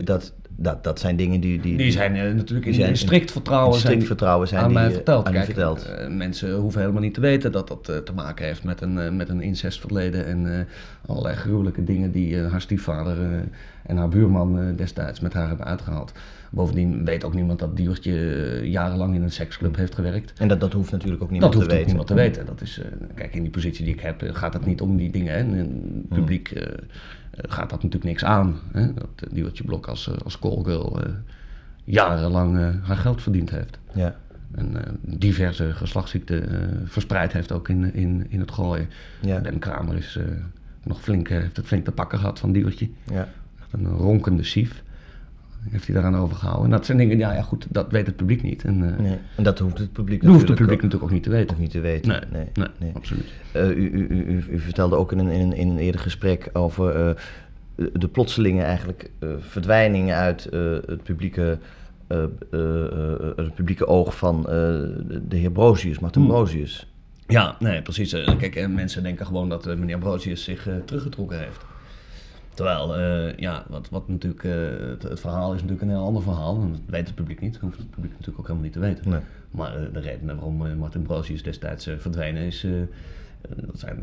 dat, 0.03 0.33
dat, 0.55 0.83
dat 0.83 0.99
zijn 0.99 1.15
dingen 1.15 1.39
die... 1.39 1.59
Die, 1.59 1.77
die 1.77 1.91
zijn 1.91 2.15
eh, 2.15 2.33
natuurlijk 2.33 2.63
die 2.63 2.73
zijn 2.73 2.89
in 2.89 2.97
strikt 2.97 3.31
vertrouwen, 3.31 3.73
in 3.73 3.79
strikt 3.79 3.95
zijn 3.95 4.07
vertrouwen 4.07 4.47
zijn 4.47 4.61
aan 4.61 4.67
die, 4.69 4.77
mij 4.77 4.91
verteld. 4.91 5.25
aan 5.25 5.31
u 5.31 5.35
Kijk, 5.35 5.45
verteld. 5.45 5.85
eh, 5.85 6.07
mensen 6.07 6.53
hoeven 6.53 6.79
helemaal 6.81 7.01
niet 7.01 7.13
te 7.13 7.21
weten 7.21 7.51
dat 7.51 7.67
dat 7.67 7.89
eh, 7.89 7.97
te 7.97 8.13
maken 8.13 8.45
heeft 8.45 8.63
met 8.63 8.81
een, 8.81 9.15
met 9.15 9.29
een 9.29 9.41
incestverleden. 9.41 10.25
En 10.25 10.67
allerlei 11.05 11.35
gruwelijke 11.35 11.83
dingen 11.83 12.11
die 12.11 12.37
haar 12.37 12.61
stiefvader 12.61 13.17
en 13.85 13.97
haar 13.97 14.09
buurman 14.09 14.75
destijds 14.75 15.19
met 15.19 15.33
haar 15.33 15.47
hebben 15.47 15.65
uitgehaald. 15.65 16.11
Bovendien 16.51 17.05
weet 17.05 17.23
ook 17.23 17.33
niemand 17.33 17.59
dat 17.59 17.75
Diewertje 17.77 18.11
eh, 18.13 18.63
jarenlang 18.63 19.15
in 19.15 19.21
een 19.21 19.31
seksclub 19.31 19.75
heeft 19.75 19.95
gewerkt. 19.95 20.33
En 20.39 20.47
dat, 20.47 20.59
dat 20.59 20.73
hoeft 20.73 20.91
natuurlijk 20.91 21.23
ook 21.23 21.31
niemand 21.31 21.53
dat 21.53 21.61
hoeft 21.61 21.73
te 21.75 21.79
ook 21.79 21.85
weten. 21.87 21.97
niemand 21.97 22.07
te 22.07 22.27
weten. 22.27 22.45
Dat 22.45 22.61
is, 22.61 22.81
kijk, 23.15 23.35
in 23.35 23.41
die 23.41 23.51
positie 23.51 23.85
die 23.85 23.93
ik 23.93 23.99
heb 23.99 24.23
gaat 24.31 24.53
het 24.53 24.65
niet 24.65 24.81
om 24.81 24.97
die 24.97 25.09
dingen. 25.09 25.33
Hè. 25.33 25.39
En 25.39 25.53
het 25.53 26.09
publiek 26.09 26.53
gaat 27.31 27.69
dat 27.69 27.83
natuurlijk 27.83 28.03
niks 28.03 28.23
aan. 28.23 28.55
Hè. 28.71 28.93
Dat 28.93 29.09
uh, 29.23 29.33
Diewertje 29.33 29.63
Blok 29.63 29.87
als, 29.87 30.07
eh, 30.07 30.17
als 30.23 30.39
callgirl 30.39 31.01
eh, 31.01 31.09
jarenlang 31.83 32.57
eh, 32.57 32.69
haar 32.81 32.97
geld 32.97 33.21
verdiend 33.21 33.49
heeft. 33.49 33.79
Ja. 33.93 34.15
En 34.51 34.85
eh, 34.85 34.91
diverse 35.01 35.73
geslachtsziekten 35.73 36.49
eh, 36.49 36.77
verspreid 36.85 37.33
heeft 37.33 37.51
ook 37.51 37.69
in, 37.69 37.93
in, 37.93 38.25
in 38.29 38.39
het 38.39 38.51
gooien. 38.51 38.87
Ja. 39.19 39.39
Ben 39.39 39.59
Kramer 39.59 39.95
is 39.95 40.15
eh, 40.15 40.25
nog 40.83 41.01
flink, 41.01 41.29
eh, 41.29 41.39
heeft 41.39 41.57
het 41.57 41.65
flink 41.65 41.85
te 41.85 41.91
pakken 41.91 42.19
gehad 42.19 42.39
van 42.39 42.51
Diewertje. 42.51 42.89
Ja. 43.03 43.27
Een 43.71 43.87
ronkende 43.87 44.43
sief. 44.43 44.83
Heeft 45.69 45.85
hij 45.85 45.95
daaraan 45.95 46.17
overgehouden. 46.17 46.65
En 46.65 46.71
dat 46.71 46.85
zijn 46.85 46.97
dingen, 46.97 47.17
ja, 47.17 47.33
ja 47.33 47.41
goed, 47.41 47.65
dat 47.69 47.91
weet 47.91 48.05
het 48.05 48.15
publiek 48.15 48.41
niet. 48.43 48.63
En, 48.63 48.93
eh, 48.93 48.99
Nee. 49.03 49.17
En 49.35 49.43
dat 49.43 49.59
hoeft 49.59 49.77
het 49.77 49.91
publiek 49.93 50.21
dat 50.21 50.29
hoeft 50.31 50.41
het 50.47 50.49
natuurlijk 50.49 50.57
publiek 50.59 50.73
ook, 50.75 50.81
natuurlijk 50.81 51.03
ook 51.03 51.11
niet 51.11 51.23
te 51.23 51.29
weten. 51.29 51.55
ook 51.55 51.61
niet 51.61 51.71
te 51.71 51.79
weten. 51.79 52.11
Nee, 52.11 52.19
nee. 52.31 52.47
nee, 52.53 52.67
nee. 52.79 52.91
absoluut. 52.95 53.33
Eh, 53.51 53.69
u, 53.69 53.89
u, 53.91 54.07
u, 54.09 54.43
u- 54.49 54.59
vertelde 54.59 54.95
ook 54.95 55.11
in 55.11 55.19
een, 55.19 55.27
in 55.29 55.39
een, 55.41 55.53
in 55.53 55.69
een 55.69 55.77
eerder 55.77 56.01
gesprek 56.01 56.49
over 56.53 56.95
eh, 56.95 57.15
de 57.93 58.07
plotselinge 58.07 58.61
eigenlijk 58.61 59.11
verdwijning 59.39 60.11
uit 60.11 60.43
het, 60.85 61.03
publieke, 61.03 61.57
het 63.35 63.53
publieke 63.55 63.87
oog 63.87 64.17
van 64.17 64.41
de, 64.43 65.35
heer 65.35 65.51
Brozius, 65.51 65.99
Martin 65.99 66.21
Hmm. 66.21 66.31
Brozius. 66.31 66.87
Ja, 67.27 67.55
nee, 67.59 67.81
precies. 67.81 68.11
Kijk, 68.37 68.67
mensen 68.69 69.03
denken 69.03 69.25
gewoon 69.25 69.49
dat 69.49 69.65
meneer 69.65 69.97
Brozius 69.97 70.43
zich 70.43 70.67
teruggetrokken 70.85 71.39
heeft. 71.39 71.65
Terwijl, 72.53 72.95
eh, 72.95 73.37
ja, 73.37 73.65
wat, 73.69 73.89
wat 73.89 74.07
natuurlijk, 74.07 74.43
eh, 74.43 74.53
het, 74.89 75.03
het 75.03 75.19
verhaal 75.19 75.53
is 75.53 75.61
natuurlijk 75.61 75.81
een 75.81 75.95
heel 75.95 76.05
ander 76.05 76.21
verhaal. 76.21 76.61
En 76.61 76.71
dat 76.71 76.79
weet 76.85 77.05
het 77.05 77.15
publiek 77.15 77.41
niet. 77.41 77.53
Dat 77.53 77.61
hoeft 77.61 77.77
het 77.77 77.89
publiek 77.89 78.11
natuurlijk 78.11 78.39
ook 78.39 78.47
helemaal 78.47 78.63
niet 78.63 78.73
te 78.73 78.79
weten. 78.79 79.09
Nee. 79.09 79.19
Maar 79.51 79.75
eh, 79.75 79.93
de 79.93 79.99
redenen 79.99 80.35
waarom 80.35 80.77
Martin 80.77 81.01
Brozius 81.01 81.43
destijds 81.43 81.89
verdwenen 81.97 82.43
is... 82.43 82.65
dat 83.55 83.79
zijn 83.79 83.97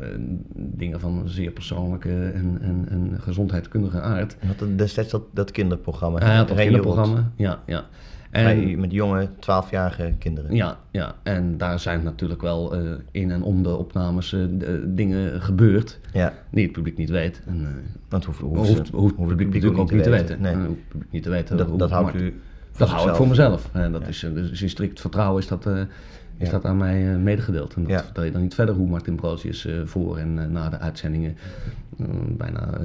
dingen 0.54 1.00
van 1.00 1.28
zeer 1.28 1.50
persoonlijke 1.50 2.30
en, 2.34 2.58
en, 2.60 2.86
en 2.88 3.20
gezondheidskundige 3.20 4.00
aard. 4.00 4.36
Had 4.46 4.78
destijds 4.78 5.10
dat, 5.10 5.22
dat 5.30 5.50
kinderprogramma. 5.50 6.18
Hij 6.18 6.36
had 6.36 6.48
dat 6.48 6.56
kinderprogramma, 6.56 7.32
ja, 7.36 7.62
ja. 7.66 7.86
En, 8.30 8.80
Met 8.80 8.92
jonge, 8.92 9.28
12-jarige 9.28 10.14
kinderen. 10.18 10.54
Ja, 10.54 10.78
ja, 10.90 11.14
en 11.22 11.58
daar 11.58 11.80
zijn 11.80 12.02
natuurlijk 12.02 12.42
wel 12.42 12.74
eh, 12.74 12.80
in 13.10 13.30
en 13.30 13.42
om 13.42 13.62
de 13.62 13.76
opnames 13.76 14.32
eh, 14.32 14.42
eh, 14.44 14.50
dingen 14.86 15.40
gebeurd 15.42 16.00
Ja, 16.12 16.32
die 16.50 16.62
het 16.64 16.72
publiek 16.72 16.96
niet 16.96 17.10
weet. 17.10 17.42
En, 17.46 17.66
want 18.08 18.24
hoeft, 18.24 18.40
hoeft, 18.40 18.88
hoeft, 18.90 19.16
het 19.16 19.26
publiek 19.26 19.52
natuurlijk 19.52 19.78
ook 19.78 19.92
niet 19.92 20.02
te 20.02 20.10
weten. 20.10 20.40
Nee. 20.40 20.54
Hoeft 20.54 20.68
het 20.68 20.88
publiek 20.88 21.12
niet 21.12 21.22
te 21.22 21.30
weten. 21.30 21.78
Dat, 21.78 21.90
houdt 21.90 22.14
u 22.14 22.40
Dat 22.76 22.88
hou 22.88 23.08
ik 23.08 23.14
voor 23.14 23.28
mezelf. 23.28 23.68
Hè. 23.72 23.90
Dat 23.90 24.02
Ja. 24.02 24.08
is, 24.08 24.26
dus 24.34 24.62
in 24.62 24.68
strikt 24.70 25.00
vertrouwen 25.00 25.42
is 25.42 25.48
dat, 25.48 25.66
is 25.66 26.46
Ja. 26.46 26.50
dat 26.50 26.64
aan 26.64 26.76
mij 26.76 27.02
medegedeeld. 27.02 27.74
En 27.74 27.82
dat 27.82 27.90
Ja. 27.90 28.02
vertel 28.02 28.24
je 28.24 28.30
dan 28.32 28.42
niet 28.42 28.54
verder 28.54 28.74
hoe 28.74 28.88
Martin 28.88 29.20
eh 29.22 29.66
voor 29.84 30.18
en 30.18 30.52
na 30.52 30.68
de 30.68 30.78
uitzendingen 30.78 31.36
bijna 32.36 32.78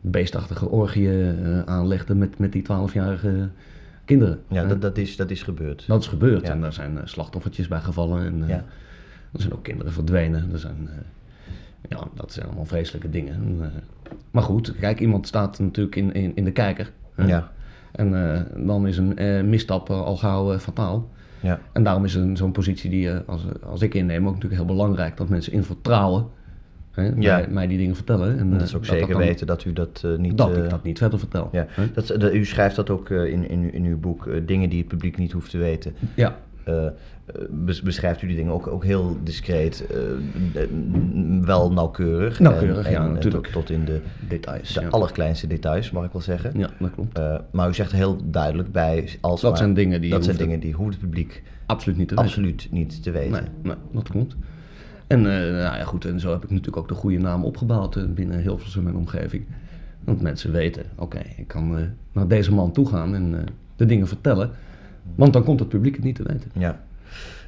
beestachtige 0.00 0.68
orgieën 0.68 1.44
eh, 1.44 1.62
aanlegde 1.62 2.14
met, 2.14 2.38
met 2.38 2.52
die 2.52 2.62
12-jarige 2.62 3.48
kinderen. 4.08 4.40
Ja, 4.48 4.64
dat, 4.64 4.80
dat, 4.82 4.98
is, 4.98 5.16
dat 5.16 5.30
is 5.30 5.42
gebeurd. 5.42 5.84
Dat 5.86 6.00
is 6.02 6.06
gebeurd 6.06 6.46
Ja. 6.46 6.52
en 6.52 6.60
daar 6.60 6.72
zijn 6.72 6.98
eh, 6.98 7.06
slachtoffertjes 7.06 7.68
bij 7.68 7.80
gevallen. 7.80 8.24
En, 8.26 8.42
eh, 8.42 8.48
Ja. 8.48 8.64
Er 9.32 9.40
zijn 9.40 9.52
ook 9.52 9.62
kinderen 9.62 9.92
verdwenen. 9.92 10.52
Er 10.52 10.58
zijn, 10.58 10.88
eh, 10.88 10.94
ja, 11.88 12.08
dat 12.14 12.32
zijn 12.32 12.46
allemaal 12.46 12.64
vreselijke 12.64 13.10
dingen. 13.10 13.34
En, 13.34 13.72
maar 14.30 14.42
goed, 14.42 14.74
kijk, 14.80 15.00
iemand 15.00 15.26
staat 15.26 15.58
natuurlijk 15.58 15.96
in, 15.96 16.12
in, 16.12 16.32
in 16.36 16.44
de 16.44 16.52
kijker. 16.52 16.92
Ja. 17.26 17.50
En 17.92 18.10
dan 18.66 18.86
is 18.86 18.96
een 18.96 19.16
eh, 19.16 19.42
misstap 19.42 19.90
al 19.90 20.16
gauw 20.16 20.58
fataal. 20.58 21.10
Ja. 21.40 21.60
En 21.72 21.82
daarom 21.82 22.04
is 22.04 22.14
een, 22.14 22.36
zo'n 22.36 22.52
positie 22.52 22.90
die 22.90 23.10
als, 23.10 23.42
als 23.62 23.82
ik 23.82 23.94
inneem 23.94 24.26
ook 24.26 24.34
natuurlijk 24.34 24.60
heel 24.62 24.74
belangrijk. 24.74 25.16
Dat 25.16 25.28
mensen 25.28 25.52
in 25.52 25.64
vertrouwen 25.64 26.26
hè, 26.98 27.12
Ja. 27.18 27.46
mij, 27.48 27.66
die 27.66 27.78
dingen 27.78 27.94
vertellen. 27.94 28.38
En, 28.38 28.50
Dat 28.50 28.58
eh, 28.60 28.66
is 28.66 28.74
ook 28.76 28.84
zeker 28.84 29.16
weten 29.16 29.46
dat 29.46 29.64
u 29.64 29.72
dat 29.72 30.02
eh, 30.04 30.16
niet... 30.16 30.38
Dat 30.38 30.56
eh, 30.56 30.62
ik 30.64 30.70
dat 30.70 30.82
niet 30.82 30.98
verder 30.98 31.18
vertel. 31.18 31.48
Ja, 31.52 31.66
hè. 31.70 31.90
dat, 31.92 32.06
dat- 32.18 32.34
u 32.34 32.44
schrijft 32.44 32.76
dat 32.76 32.90
ook 32.90 33.10
eh, 33.10 33.24
in, 33.24 33.48
in, 33.50 33.72
in 33.72 33.84
uw 33.84 33.98
boek, 33.98 34.26
eh, 34.26 34.40
dingen 34.46 34.68
die 34.68 34.78
het 34.78 34.88
publiek 34.88 35.16
niet 35.18 35.32
hoeft 35.32 35.50
te 35.50 35.58
weten. 35.58 35.94
ja. 36.14 36.36
Eh, 36.64 36.86
eh, 36.86 36.92
bes- 37.50 37.82
beschrijft 37.82 38.22
u 38.22 38.26
die 38.26 38.36
dingen 38.36 38.52
ook, 38.52 38.66
ook 38.66 38.84
heel 38.84 39.16
discreet, 39.22 39.86
eh, 39.86 40.62
eh, 40.62 40.68
wel 41.44 41.72
nauwkeurig. 41.72 42.38
Nauwkeurig, 42.40 42.86
en, 42.86 42.92
ja, 42.92 43.04
en, 43.04 43.12
natuurlijk. 43.12 43.44
Tot, 43.46 43.52
tot 43.52 43.70
in 43.70 43.84
de, 43.84 44.00
details. 44.28 44.72
de 44.72 44.80
ja. 44.80 44.88
allerkleinste 44.88 45.46
details, 45.46 45.90
mag 45.90 46.04
ik 46.04 46.12
wel 46.12 46.22
zeggen. 46.22 46.58
ja, 46.58 46.70
dat 46.78 46.90
klopt. 46.90 47.18
Eh, 47.18 47.38
maar 47.50 47.68
u 47.68 47.74
zegt 47.74 47.92
heel 47.92 48.16
duidelijk 48.24 48.72
bij, 48.72 49.08
als 49.20 49.40
Dat 49.40 49.50
maar- 49.50 49.58
zijn 49.58 49.74
dingen 49.74 50.00
die 50.00 50.10
dat 50.10 50.24
zijn 50.24 50.36
dingen 50.36 50.60
die 50.60 50.72
hoeft 50.72 50.90
het 50.90 51.00
publiek 51.00 51.42
Absoluut 51.66 51.98
niet 51.98 52.08
te 52.08 52.14
weten. 52.14 52.28
absoluut 52.30 52.68
niet 52.70 53.02
te 53.02 53.10
weten. 53.10 53.30
Nee, 53.32 53.42
nee, 53.62 53.74
dat 53.92 54.08
klopt. 54.08 54.36
En 55.08 55.18
eh, 55.18 55.40
nou 55.40 55.76
ja, 55.76 55.84
goed, 55.84 56.04
en 56.04 56.20
zo 56.20 56.30
heb 56.30 56.44
ik 56.44 56.50
natuurlijk 56.50 56.76
ook 56.76 56.88
de 56.88 56.94
goede 56.94 57.18
naam 57.18 57.44
opgebouwd 57.44 57.96
eh, 57.96 58.04
binnen 58.04 58.40
Hilversum 58.40 58.86
en 58.86 58.96
omgeving. 58.96 59.44
Want 60.04 60.20
mensen 60.20 60.52
weten, 60.52 60.84
oké, 60.96 61.20
ik 61.36 61.48
kan 61.48 61.78
eh, 61.78 61.84
naar 62.12 62.28
deze 62.28 62.52
man 62.52 62.72
toe 62.72 62.88
gaan 62.88 63.14
en 63.14 63.46
de 63.76 63.86
dingen 63.86 64.08
vertellen. 64.08 64.50
Want 65.14 65.32
dan 65.32 65.44
komt 65.44 65.60
het 65.60 65.68
publiek 65.68 65.94
het 65.94 66.04
niet 66.04 66.14
te 66.16 66.22
weten. 66.22 66.50
Ja. 66.52 66.80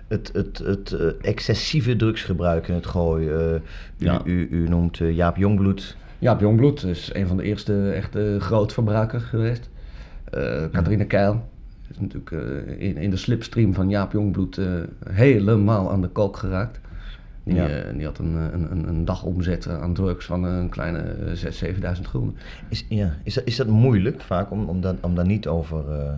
Het, 0.08 0.30
het, 0.32 0.58
het 0.58 1.16
excessieve 1.20 1.96
drugsgebruik 1.96 2.68
in 2.68 2.74
het 2.74 2.86
gooi. 2.86 3.28
u, 3.28 3.60
Ja. 3.96 4.20
u, 4.24 4.48
u 4.50 4.68
noemt 4.68 4.96
Jaap 4.96 5.36
Jongbloed. 5.36 5.96
Jaap 6.18 6.40
Jongbloed 6.40 6.84
is 6.84 7.10
een 7.14 7.26
van 7.26 7.36
de 7.36 7.42
eerste 7.42 7.90
echte 7.90 8.36
grootverbruikers 8.40 9.22
geweest. 9.22 9.70
Catharina 10.72 11.04
Keil 11.04 11.48
is 11.90 11.98
natuurlijk 11.98 12.30
in, 12.78 12.96
in 12.96 13.10
de 13.10 13.16
slipstream 13.16 13.74
van 13.74 13.88
Jaap 13.88 14.12
Jongbloed 14.12 14.60
helemaal 15.10 15.90
aan 15.90 16.00
de 16.00 16.08
kook 16.08 16.36
geraakt. 16.36 16.80
Die, 17.50 17.58
Ja. 17.58 17.68
eh, 17.68 17.96
die 17.96 18.04
had 18.06 18.18
een, 18.18 18.36
eh, 18.36 18.42
een, 18.52 18.70
een, 18.72 18.88
een 18.88 19.04
dagomzet 19.04 19.68
aan 19.68 19.94
drugs 19.94 20.26
van 20.26 20.44
een 20.44 20.68
kleine 20.68 20.98
eh, 20.98 21.34
6.000, 21.34 21.74
7.000 21.96 22.00
gulden. 22.08 22.36
Is, 22.68 22.86
ja, 22.88 23.14
is, 23.22 23.34
dat, 23.34 23.44
is 23.46 23.56
dat 23.56 23.66
moeilijk 23.66 24.20
vaak 24.20 24.50
om, 24.50 24.64
om, 24.64 24.80
daar, 24.80 24.94
om 25.00 25.14
daar 25.14 25.26
niet 25.26 25.46
over. 25.48 25.90
eh, 25.90 26.12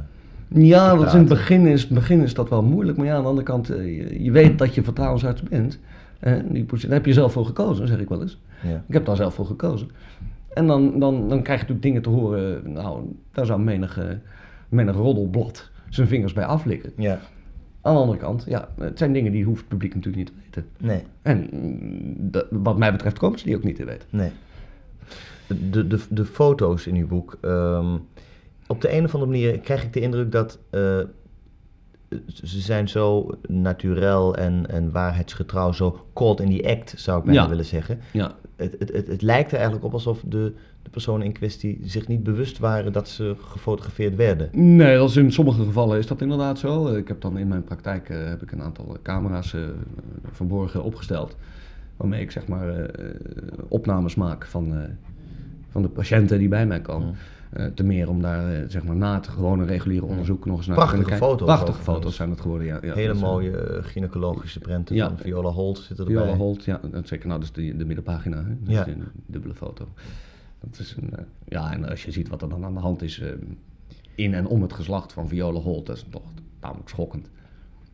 Ja, 0.49 0.93
te 0.93 0.99
dat 1.05 1.13
in 1.13 1.19
het, 1.19 1.29
begin 1.29 1.67
is, 1.67 1.89
begin 1.89 2.21
is 2.23 2.35
dat 2.35 2.49
wel 2.49 2.63
moeilijk. 2.63 2.99
Maar 2.99 3.07
ja, 3.07 3.15
aan 3.15 3.23
de 3.23 3.29
andere 3.29 3.47
kant, 3.47 3.71
eh, 3.71 4.21
je, 4.25 4.31
weet 4.31 4.59
dat 4.59 4.75
je 4.75 4.83
vertrouwensarts 4.83 5.43
bent. 5.43 5.79
Eh, 6.21 6.33
die 6.51 6.65
positie, 6.65 6.89
daar 6.89 6.99
heb 6.99 7.07
je 7.07 7.13
zelf 7.13 7.33
voor 7.33 7.47
gekozen, 7.47 7.87
zeg 7.89 7.99
ik 7.99 8.09
wel 8.09 8.21
eens. 8.23 8.39
ja. 8.63 8.83
Ik 8.89 8.95
heb 8.95 9.05
daar 9.05 9.17
zelf 9.17 9.35
voor 9.35 9.47
gekozen. 9.47 9.89
En 10.55 10.67
dan, 10.67 10.99
dan, 10.99 11.29
dan 11.29 11.43
krijg 11.43 11.61
je 11.61 11.67
natuurlijk 11.67 11.83
dingen 11.83 12.03
te 12.03 12.09
horen. 12.09 12.73
Nou, 12.73 13.01
daar 13.33 13.47
zou 13.47 13.61
menig, 13.61 13.99
eh, 13.99 14.05
menig 14.69 14.95
roddelblad 14.97 15.71
zijn 15.89 16.09
vingers 16.09 16.33
bij 16.33 16.45
aflikken. 16.45 16.93
ja, 16.97 17.19
Aan 17.83 17.95
de 17.95 18.01
andere 18.01 18.19
kant, 18.19 18.45
ja, 18.49 18.69
het 18.81 18.99
zijn 18.99 19.13
dingen 19.13 19.33
die 19.33 19.45
hoeft 19.45 19.61
het 19.61 19.69
publiek 19.69 19.95
natuurlijk 19.95 20.25
niet 20.25 20.33
te 20.51 20.61
weten. 20.61 20.87
nee, 20.87 21.03
En 21.23 21.49
mm, 21.53 22.31
dat- 22.31 22.47
wat 22.51 22.79
mij 22.79 22.93
betreft 22.93 23.19
komen 23.19 23.39
ze 23.39 23.45
die 23.45 23.57
ook 23.57 23.63
niet 23.65 23.77
te 23.77 23.85
weten. 23.85 24.07
nee. 24.11 24.31
De, 25.71 25.87
de, 25.87 26.01
de 26.11 26.25
foto's 26.25 26.87
in 26.87 26.95
uw 26.97 27.07
boek. 27.07 27.39
ehm, 27.41 27.97
op 28.67 28.81
de 28.81 28.93
een 28.97 29.05
of 29.05 29.15
andere 29.15 29.31
manier 29.31 29.59
krijg 29.61 29.83
ik 29.85 29.93
de 29.93 30.01
indruk 30.01 30.33
dat. 30.33 30.59
eh, 30.71 30.99
ze 32.27 32.61
zijn 32.61 32.89
zo 32.89 33.31
naturel 33.49 34.37
en, 34.37 34.67
en 34.69 34.91
waarheidsgetrouw, 34.91 35.73
zo 35.73 36.07
caught 36.15 36.41
in 36.41 36.57
the 36.59 36.69
act, 36.69 36.95
zou 36.97 37.19
ik 37.19 37.25
bijna 37.25 37.43
Ja. 37.43 37.49
willen 37.49 37.65
zeggen. 37.65 37.99
Ja, 38.13 38.35
Het, 38.57 38.77
het, 38.79 38.93
het, 38.93 39.07
het 39.07 39.23
lijkt 39.23 39.49
er 39.51 39.55
eigenlijk 39.57 39.85
op 39.85 39.93
alsof 39.93 40.21
de, 40.27 40.53
de 40.83 40.91
personen 40.91 41.27
in 41.27 41.33
kwestie 41.33 41.81
zich 41.85 42.09
niet 42.09 42.23
bewust 42.23 42.59
waren 42.59 42.93
dat 42.93 43.09
ze 43.09 43.37
gefotografeerd 43.41 44.17
werden. 44.17 44.49
Nee, 44.77 44.97
dat 44.97 45.09
is 45.09 45.17
in 45.17 45.33
sommige 45.33 45.65
gevallen 45.65 45.99
is 45.99 46.07
dat 46.07 46.21
inderdaad 46.21 46.59
zo. 46.59 46.87
Ik 46.95 47.09
heb 47.09 47.21
dan 47.21 47.39
in 47.39 47.49
mijn 47.49 47.65
praktijk 47.65 48.09
eh, 48.09 48.17
heb 48.25 48.43
ik 48.43 48.53
een 48.53 48.63
aantal 48.63 48.97
camera's 49.03 49.55
eh, 49.55 49.61
verborgen 50.33 50.83
opgesteld. 50.83 51.37
Waarmee 51.97 52.21
ik 52.21 52.31
zeg 52.31 52.47
maar 52.47 52.69
eh, 52.85 53.05
opnames 53.69 54.15
maak 54.15 54.47
van, 54.47 54.75
van 55.71 55.83
de 55.83 55.89
patiënten 55.89 56.39
die 56.39 56.49
bij 56.49 56.67
mij 56.67 56.81
komen. 56.81 57.15
Eh, 57.53 57.67
te 57.67 57.83
meer 57.83 58.09
om 58.09 58.23
daar 58.23 58.55
eh, 58.55 58.63
zeg 58.69 58.85
maar 58.85 58.97
na 58.97 59.15
het 59.15 59.29
gewone 59.29 59.65
reguliere 59.65 60.07
onderzoek 60.07 60.45
nog 60.47 60.57
eens 60.57 60.67
naar 60.67 60.77
Prachtige 60.77 61.03
te 61.03 61.09
kijken. 61.09 61.27
foto's 61.27 61.47
Prachtige 61.47 61.83
foto's 61.83 62.15
zijn 62.17 62.31
het 62.31 62.41
geworden, 62.41 62.67
ja. 62.67 62.79
ja 62.83 62.95
Hele 62.95 63.07
dat 63.09 63.17
zijn- 63.19 63.31
mooie 63.31 63.57
eh, 63.57 63.85
gynaecologische 63.85 64.59
prenten 64.59 64.97
Ja. 64.97 65.09
van 65.09 65.19
Viola 65.19 65.51
Holt 65.51 65.79
zitten 65.79 66.07
erbij. 66.07 66.23
Viola 66.23 66.37
Holt, 66.37 66.65
ja, 66.65 66.81
dat 66.91 67.09
zeker. 67.09 67.29
Nou, 67.29 67.41
dus 67.41 67.53
de, 67.53 67.77
de 67.77 67.85
middenpagina, 67.85 68.37
hè? 68.45 68.73
Ja. 68.73 68.87
een 68.89 69.03
dubbele 69.27 69.55
foto. 69.55 69.89
Dat 70.61 70.79
is 70.79 70.95
een, 71.01 71.13
ja, 71.49 71.73
en 71.73 71.89
als 71.89 72.05
je 72.05 72.11
ziet 72.11 72.29
wat 72.29 72.43
er 72.43 72.49
dan 72.49 72.65
aan 72.65 72.75
de 72.75 72.81
hand 72.81 73.03
is 73.03 73.21
eh, 73.21 73.29
in 74.15 74.35
en 74.35 74.47
om 74.47 74.63
het 74.63 74.73
geslacht 74.73 75.13
van 75.13 75.29
Viola 75.29 75.61
Holt, 75.61 75.87
dat 75.87 75.97
is 75.97 76.07
toch 76.11 76.23
tamelijk 76.59 76.89
schokkend. 76.89 77.31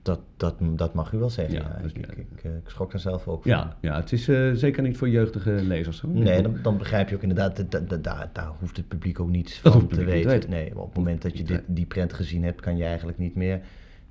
Dat, 0.02 0.20
dat, 0.36 0.54
dat 0.60 0.94
mag 0.94 1.12
u 1.12 1.18
wel 1.18 1.30
zeggen. 1.30 1.54
Ja, 1.54 1.74
Ja, 1.76 1.82
dus 1.82 1.92
ik, 1.92 2.06
ik, 2.06 2.16
ik, 2.16 2.44
eh, 2.44 2.56
ik 2.56 2.68
schrok 2.68 2.90
daar 2.90 3.00
zelf 3.00 3.28
ook 3.28 3.42
van. 3.42 3.50
Ja, 3.50 3.76
ja 3.80 3.96
het 3.96 4.12
is 4.12 4.28
eh, 4.28 4.52
zeker 4.52 4.82
niet 4.82 4.96
voor 4.96 5.08
jeugdige 5.08 5.50
lezers. 5.50 6.00
Hoor. 6.00 6.10
Nee, 6.12 6.42
dan, 6.42 6.58
dan 6.62 6.78
begrijp 6.78 7.08
je 7.08 7.14
ook 7.14 7.22
inderdaad, 7.22 7.70
dat- 7.88 8.04
daar, 8.04 8.52
hoeft 8.58 8.76
het 8.76 8.88
publiek 8.88 9.20
ook 9.20 9.28
niets 9.30 9.62
Dat 9.62 9.72
van 9.72 9.86
te 9.88 10.04
weten. 10.04 10.50
Nee, 10.50 10.70
maar 10.74 10.82
op 10.82 10.88
het 10.88 10.96
moment 10.98 11.22
dat 11.22 11.36
je 11.38 11.44
dit, 11.44 11.62
die 11.66 11.86
prent 11.86 12.12
gezien 12.12 12.44
hebt, 12.44 12.60
kan 12.60 12.76
je 12.76 12.84
eigenlijk 12.84 13.18
niet 13.18 13.34
meer 13.34 13.60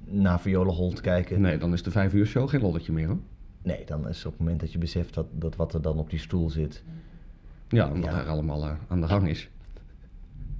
naar 0.06 0.39
Viola 0.41 0.72
Holt 0.72 1.01
kijken. 1.01 1.41
Nee, 1.41 1.58
dan 1.58 1.74
is 1.74 1.84
de 1.84 1.91
vijf 1.91 2.13
uur 2.13 2.25
show 2.25 2.50
geen 2.50 2.62
lolletje 2.62 2.91
meer 2.91 3.08
hoor. 3.08 3.20
Nee, 3.62 3.86
dan 3.86 4.08
is 4.10 4.25
op 4.25 4.32
het 4.32 4.39
moment 4.41 4.60
dat 4.60 4.72
je 4.72 4.77
beseft 4.77 5.13
dat, 5.13 5.25
dat 5.32 5.56
wat 5.56 5.74
er 5.74 5.82
dan 5.82 5.98
op 5.98 6.10
die 6.10 6.20
stoel 6.20 6.50
zit, 6.50 6.84
Ja, 7.70 7.91
Ja. 7.94 8.20
er 8.22 8.27
allemaal 8.27 8.63
eh, 8.63 8.72
aan 8.88 9.01
de 9.01 9.08
gang 9.08 9.29
is. 9.29 9.50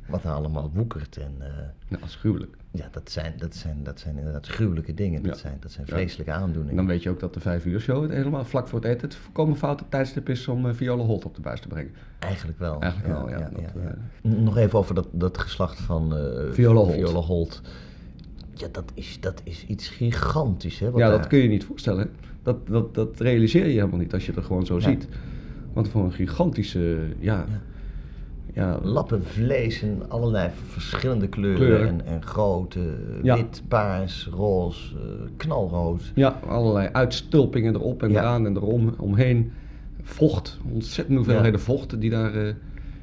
wat 0.08 0.24
er 0.24 0.32
allemaal 0.32 0.72
woekert. 0.74 1.18
En 1.18 1.34
eh, 1.40 1.48
Ja, 1.88 1.98
dat 1.98 2.08
is 2.08 2.16
gruwelijk. 2.16 2.57
Ja, 2.78 2.88
dat 2.92 3.12
zijn, 3.12 3.34
dat, 3.38 3.56
zijn, 3.56 3.78
dat 3.84 4.00
zijn 4.00 4.18
inderdaad 4.18 4.48
gruwelijke 4.48 4.94
dingen. 4.94 5.24
Dat 5.24 5.36
Ja. 5.36 5.42
zijn, 5.42 5.58
dat 5.60 5.72
zijn 5.72 5.86
Ja. 5.90 5.94
vreselijke 5.96 6.32
En 6.32 6.38
aandoeningen. 6.38 6.76
dan 6.76 6.88
weet 6.88 7.04
je 7.04 7.10
ook 7.10 7.20
dat 7.20 7.34
de 7.34 7.40
vijf 7.40 7.66
uur 7.66 7.80
show 7.80 8.02
het 8.02 8.12
helemaal 8.12 8.46
vlak 8.46 8.68
voor 8.68 8.80
het 8.80 8.88
eten 8.88 9.02
het 9.08 9.16
voorkomen 9.18 9.58
foute 9.58 9.84
tijdstip 9.90 10.30
is 10.30 10.48
om 10.48 10.66
eh, 10.68 10.74
Viola 10.74 11.04
Holt 11.04 11.26
op 11.26 11.36
de 11.36 11.42
buis 11.42 11.60
te 11.62 11.68
brengen. 11.68 11.92
Eigenlijk 12.20 12.60
wel. 12.60 12.82
Eigenlijk 12.82 13.14
wel, 13.14 13.30
ja, 13.30 13.38
dat, 13.40 13.52
eh, 13.84 14.32
Nog 14.32 14.58
even 14.58 14.80
over 14.80 14.96
dat, 14.96 15.08
dat 15.12 15.38
geslacht 15.38 15.80
van 15.80 16.18
eh, 16.18 16.52
Viola 16.52 16.80
Holt. 16.80 16.94
Viola 16.94 17.20
Holt. 17.20 17.62
Ja, 18.54 18.68
dat 18.72 18.92
is, 18.94 19.18
dat 19.20 19.42
is 19.44 19.66
iets 19.68 19.88
gigantisch, 19.90 20.80
hè? 20.80 20.92
wat 20.92 21.00
ja, 21.00 21.10
daar- 21.10 21.18
dat 21.18 21.28
kun 21.28 21.40
je 21.40 21.48
niet 21.48 21.66
voorstellen. 21.66 22.10
Dat, 22.44 22.68
dat, 22.68 22.96
dat 22.96 23.20
realiseer 23.20 23.66
je 23.66 23.72
helemaal 23.74 24.00
niet 24.00 24.14
als 24.14 24.26
je 24.26 24.32
het 24.32 24.40
er 24.40 24.46
gewoon 24.46 24.66
zo 24.66 24.76
Ja. 24.76 24.82
ziet. 24.82 25.08
Want 25.74 25.90
voor 25.90 26.04
een 26.04 26.12
gigantische, 26.14 27.00
ja, 27.20 27.46
Ja. 28.58 28.80
Lappen 28.84 29.26
vlees 29.26 29.82
in 29.82 30.04
allerlei 30.08 30.50
verschillende 30.68 31.28
kleuren, 31.28 31.58
Kleuren. 31.58 31.88
En, 31.88 32.06
en 32.06 32.24
grootte. 32.24 32.94
Ja. 33.24 33.36
Wit, 33.36 33.62
paars, 33.68 34.30
roze, 34.32 34.96
eh, 34.96 35.30
knalrood. 35.38 36.12
ja, 36.16 36.40
allerlei 36.48 36.90
uitstulpingen 36.92 37.76
erop 37.76 38.04
en 38.04 38.10
eraan 38.10 38.46
en 38.46 38.56
erom, 38.56 38.94
omheen. 38.98 39.52
Vocht, 40.02 40.60
ontzettend 40.72 41.18
hoeveelheden 41.18 41.60
vocht 41.60 42.02
die 42.02 42.10
daar 42.10 42.34
eh, 42.36 42.54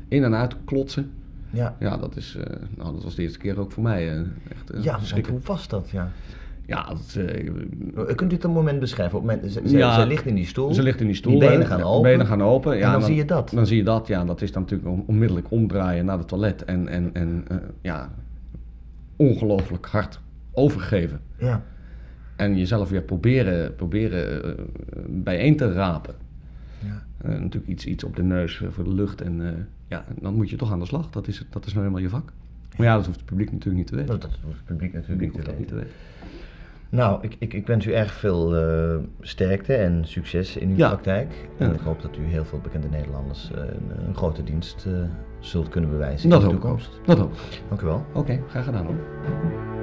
in 0.09 0.25
en 0.25 0.35
uit 0.35 0.57
klotsen. 0.65 1.13
Ja, 1.51 1.77
Ja, 1.79 1.97
dat 1.97 2.17
is, 2.17 2.37
eh, 2.37 2.57
nou, 2.77 2.93
dat 2.93 3.03
was 3.03 3.15
de 3.15 3.23
eerste 3.23 3.39
keer 3.39 3.61
ook 3.61 3.73
voor 3.73 3.83
mij 3.83 4.11
eh, 4.11 4.19
echt 4.51 4.71
eh, 4.71 4.83
ja 4.83 4.99
hoe 5.31 5.41
was 5.45 5.69
dat? 5.69 5.91
Ja. 5.91 6.13
Ja, 6.66 6.83
dat, 6.88 7.16
eh, 7.26 8.14
Kunt 8.14 8.33
u 8.33 8.35
het 8.35 8.44
een 8.44 8.50
moment 8.50 8.80
beschrijven? 8.80 9.18
Op 9.18 9.25
moment, 9.25 9.52
ze, 9.52 9.61
ze, 9.68 9.76
Ja. 9.76 10.00
ze 10.00 10.06
ligt 10.06 10.26
in 10.26 10.35
die 10.35 10.47
stoel. 10.47 10.75
Ze 10.75 10.83
ligt 10.83 11.00
in 11.00 11.06
die 11.06 11.14
stoel. 11.16 11.38
Die 11.38 11.49
benen 11.49 11.66
gaan 11.66 11.83
open. 11.83 12.11
Benen 12.11 12.26
gaan 12.26 12.42
open. 12.42 12.76
Ja, 12.76 12.92
dan 12.92 13.02
zie 13.02 13.14
je 13.14 13.25
dat. 13.25 13.50
Dan 13.50 13.66
zie 13.66 13.76
je 13.76 13.83
dat, 13.85 14.06
ja. 14.06 14.25
Dat 14.25 14.42
is 14.42 14.52
dan 14.52 14.62
natuurlijk 14.62 14.90
on- 14.90 15.04
onmiddellijk 15.06 15.47
omdraaien 15.50 16.04
naar 16.04 16.18
het 16.18 16.28
toilet. 16.28 16.64
En, 16.64 16.88
en, 16.88 17.11
en 17.12 17.44
eh, 17.49 17.56
ja, 17.80 18.11
ongelooflijk 19.16 19.87
hard 19.87 20.21
overgeven. 20.52 21.21
Ja. 21.38 21.62
En 22.37 22.59
jezelf 22.59 22.88
weer 22.88 23.02
proberen, 23.02 23.75
proberen 23.75 24.44
eh, 24.56 24.64
bijeen 25.09 25.56
te 25.56 25.73
rapen. 25.73 26.14
Ja. 26.78 27.02
Natuurlijk 27.28 27.66
iets, 27.66 27.87
iets 27.87 28.04
op 28.04 28.16
de 28.16 28.23
neus 28.23 28.62
voor 28.71 28.85
de 28.85 28.94
lucht. 28.94 29.21
En 29.21 29.68
ja, 29.88 30.04
dan 30.21 30.35
moet 30.35 30.50
je 30.50 30.56
toch 30.56 30.73
aan 30.73 30.78
de 30.80 30.87
slag. 30.87 31.11
Dat 31.11 31.28
is, 31.28 31.44
dat 31.50 31.66
is 31.66 31.73
nou 31.73 31.85
helemaal 31.87 32.04
je 32.04 32.11
vak. 32.11 32.33
Maar 32.76 32.87
ja, 32.87 32.94
dat 32.97 33.06
hoeft 33.06 33.18
het 33.18 33.26
publiek 33.28 33.50
natuurlijk 33.52 33.76
niet 33.78 33.87
te 33.87 33.97
weten. 33.97 34.11
Dat, 34.11 34.21
dat 34.30 34.38
hoeft 34.44 34.56
het 34.56 34.64
publiek 34.66 34.92
Het 34.92 35.00
natuurlijk 35.09 35.33
publiek 35.33 35.47
niet 35.47 35.56
hoeft 35.59 35.68
te 35.68 35.75
dat 35.75 35.78
weten. 35.80 35.88
niet 35.88 35.88
te 35.90 36.28
weten. 36.28 36.52
Nou, 36.95 37.19
ik, 37.23 37.37
ik, 37.39 37.53
ik 37.53 37.67
wens 37.67 37.87
u 37.87 37.93
erg 37.93 38.13
veel 38.13 38.57
eh, 38.57 38.97
sterkte 39.21 39.75
en 39.75 40.05
succes 40.05 40.57
in 40.57 40.69
uw 40.69 40.77
Ja. 40.77 40.89
praktijk. 40.89 41.33
Ja. 41.59 41.67
En 41.67 41.75
ik 41.75 41.81
hoop 41.81 42.03
dat 42.03 42.17
u 42.17 42.25
heel 42.25 42.45
veel 42.45 42.59
bekende 42.63 42.89
Nederlanders 42.89 43.51
eh, 43.55 43.59
een, 43.61 44.07
een 44.09 44.15
grote 44.17 44.43
dienst 44.45 44.87
eh, 44.87 44.93
zult 45.41 45.69
kunnen 45.69 45.91
bewijzen 45.91 46.31
Dat 46.31 46.43
in 46.43 46.49
de 46.49 46.55
ik 46.55 46.65
ook. 46.65 46.69
toekomst. 46.79 47.01
Dat 47.07 47.19
hoop 47.19 47.33
ik. 47.33 47.63
Dank 47.69 47.81
u 47.81 47.85
wel. 47.85 48.05
Oké, 48.13 48.41
graag 48.49 48.65
gedaan 48.65 48.85
hoor. 48.87 49.74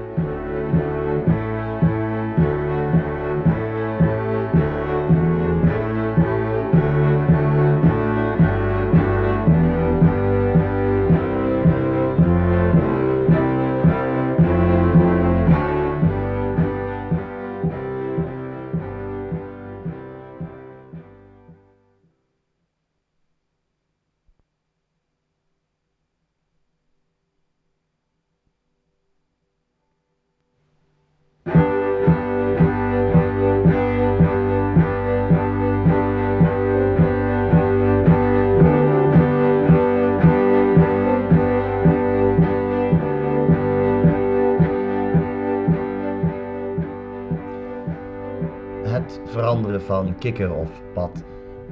Van 49.85 50.15
kikker 50.17 50.53
of 50.53 50.69
pad 50.93 51.23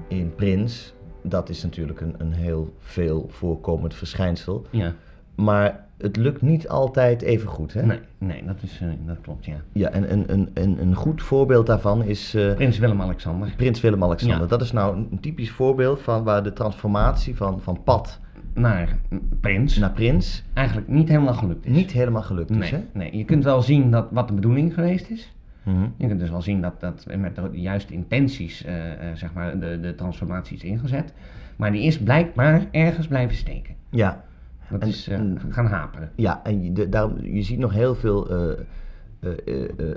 in 0.07 0.35
prins, 0.35 0.93
dat 1.23 1.49
is 1.49 1.63
natuurlijk 1.63 2.01
een, 2.01 2.15
een 2.17 2.33
heel 2.33 2.73
veel 2.79 3.25
voorkomend 3.29 3.93
verschijnsel. 3.95 4.65
Ja. 4.69 4.93
Maar 5.35 5.85
het 5.97 6.15
lukt 6.15 6.41
niet 6.41 6.67
altijd 6.69 7.21
even 7.21 7.47
goed, 7.49 7.73
hè? 7.73 7.85
Nee, 7.85 7.99
nee 8.17 8.43
dat, 8.45 8.55
is, 8.61 8.79
eh, 8.81 8.87
dat 9.05 9.17
klopt, 9.21 9.45
ja. 9.45 9.55
Ja, 9.71 9.89
en 9.89 10.11
een, 10.11 10.23
een, 10.33 10.49
een, 10.53 10.81
een 10.81 10.95
goed 10.95 11.21
voorbeeld 11.21 11.65
daarvan 11.67 12.03
is 12.03 12.33
eh, 12.33 12.53
Prins 12.53 12.77
Willem-Alexander. 12.79 13.53
Prins 13.57 13.81
Willem-Alexander. 13.81 14.39
Ja. 14.41 14.45
Dat 14.47 14.61
is 14.61 14.71
nou 14.71 14.95
een 14.95 15.19
typisch 15.19 15.51
voorbeeld 15.51 16.01
van 16.01 16.23
waar 16.23 16.43
de 16.43 16.53
transformatie 16.53 17.35
van, 17.35 17.61
van 17.61 17.83
pad 17.83 18.19
Naar 18.53 18.99
prins. 19.41 19.77
naar 19.77 19.91
prins 19.91 20.43
Eigenlijk 20.53 20.87
niet 20.87 21.07
helemaal 21.09 21.33
gelukt 21.33 21.65
is. 21.65 21.71
niet 21.71 21.91
helemaal 21.91 22.21
gelukt 22.21 22.49
is, 22.49 22.57
nee, 22.57 22.71
hè? 22.71 22.79
nee, 22.93 23.17
je 23.17 23.25
kunt 23.25 23.43
wel 23.43 23.61
zien 23.61 23.91
dat, 23.91 24.07
wat 24.11 24.27
de 24.27 24.33
bedoeling 24.33 24.73
geweest 24.73 25.09
is. 25.09 25.33
Mhm. 25.73 25.87
Je 25.97 26.07
kunt 26.07 26.19
dus 26.19 26.29
wel 26.29 26.41
zien 26.41 26.61
dat, 26.61 26.79
dat 26.79 27.05
met 27.17 27.35
de 27.35 27.49
juiste 27.51 27.93
intenties 27.93 28.63
eh, 28.63 28.91
eh, 29.09 29.15
zeg 29.15 29.33
maar 29.33 29.59
de, 29.59 29.79
de 29.79 29.95
transformatie 29.95 30.55
is 30.55 30.63
ingezet. 30.63 31.13
Maar 31.55 31.71
die 31.71 31.81
is 31.83 31.99
blijkbaar 31.99 32.65
ergens 32.71 33.07
blijven 33.07 33.35
steken. 33.37 33.75
Ja, 33.89 34.23
Dat 34.69 34.81
En- 34.81 34.87
is 34.87 35.07
eh, 35.07 35.21
gaan 35.49 35.65
haperen. 35.65 36.09
ja 36.15 36.39
en 36.43 36.63
je, 36.63 36.71
de, 36.73 36.89
daarom, 36.89 37.19
je 37.21 37.41
ziet 37.41 37.59
nog 37.59 37.73
heel 37.73 37.95
veel 37.95 38.27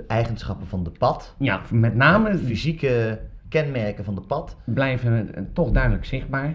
eigenschappen 0.07 0.67
van 0.67 0.83
de 0.83 0.89
pad. 0.89 1.35
Ja, 1.37 1.61
met 1.71 1.95
name 1.95 2.37
Fysieke 2.37 3.19
kenmerken 3.49 4.03
van 4.03 4.15
de 4.15 4.21
pad. 4.21 4.57
blijven 4.63 5.47
toch 5.53 5.71
duidelijk 5.71 6.05
zichtbaar. 6.05 6.53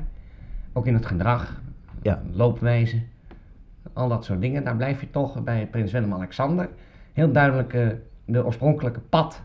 Ook 0.72 0.86
in 0.86 0.94
het 0.94 1.06
gedrag, 1.06 1.60
Ja. 2.02 2.22
loopwijze, 2.32 3.02
al 3.92 4.08
dat 4.08 4.24
soort 4.24 4.40
dingen. 4.40 4.64
Daar 4.64 4.76
blijf 4.76 5.00
je 5.00 5.10
toch 5.10 5.42
bij 5.44 5.66
prins 5.66 5.92
Willem-Alexander 5.92 6.68
heel 7.12 7.32
duidelijk 7.32 7.74
eh, 7.74 7.86
de 8.28 8.44
oorspronkelijke 8.44 9.00
pad 9.00 9.42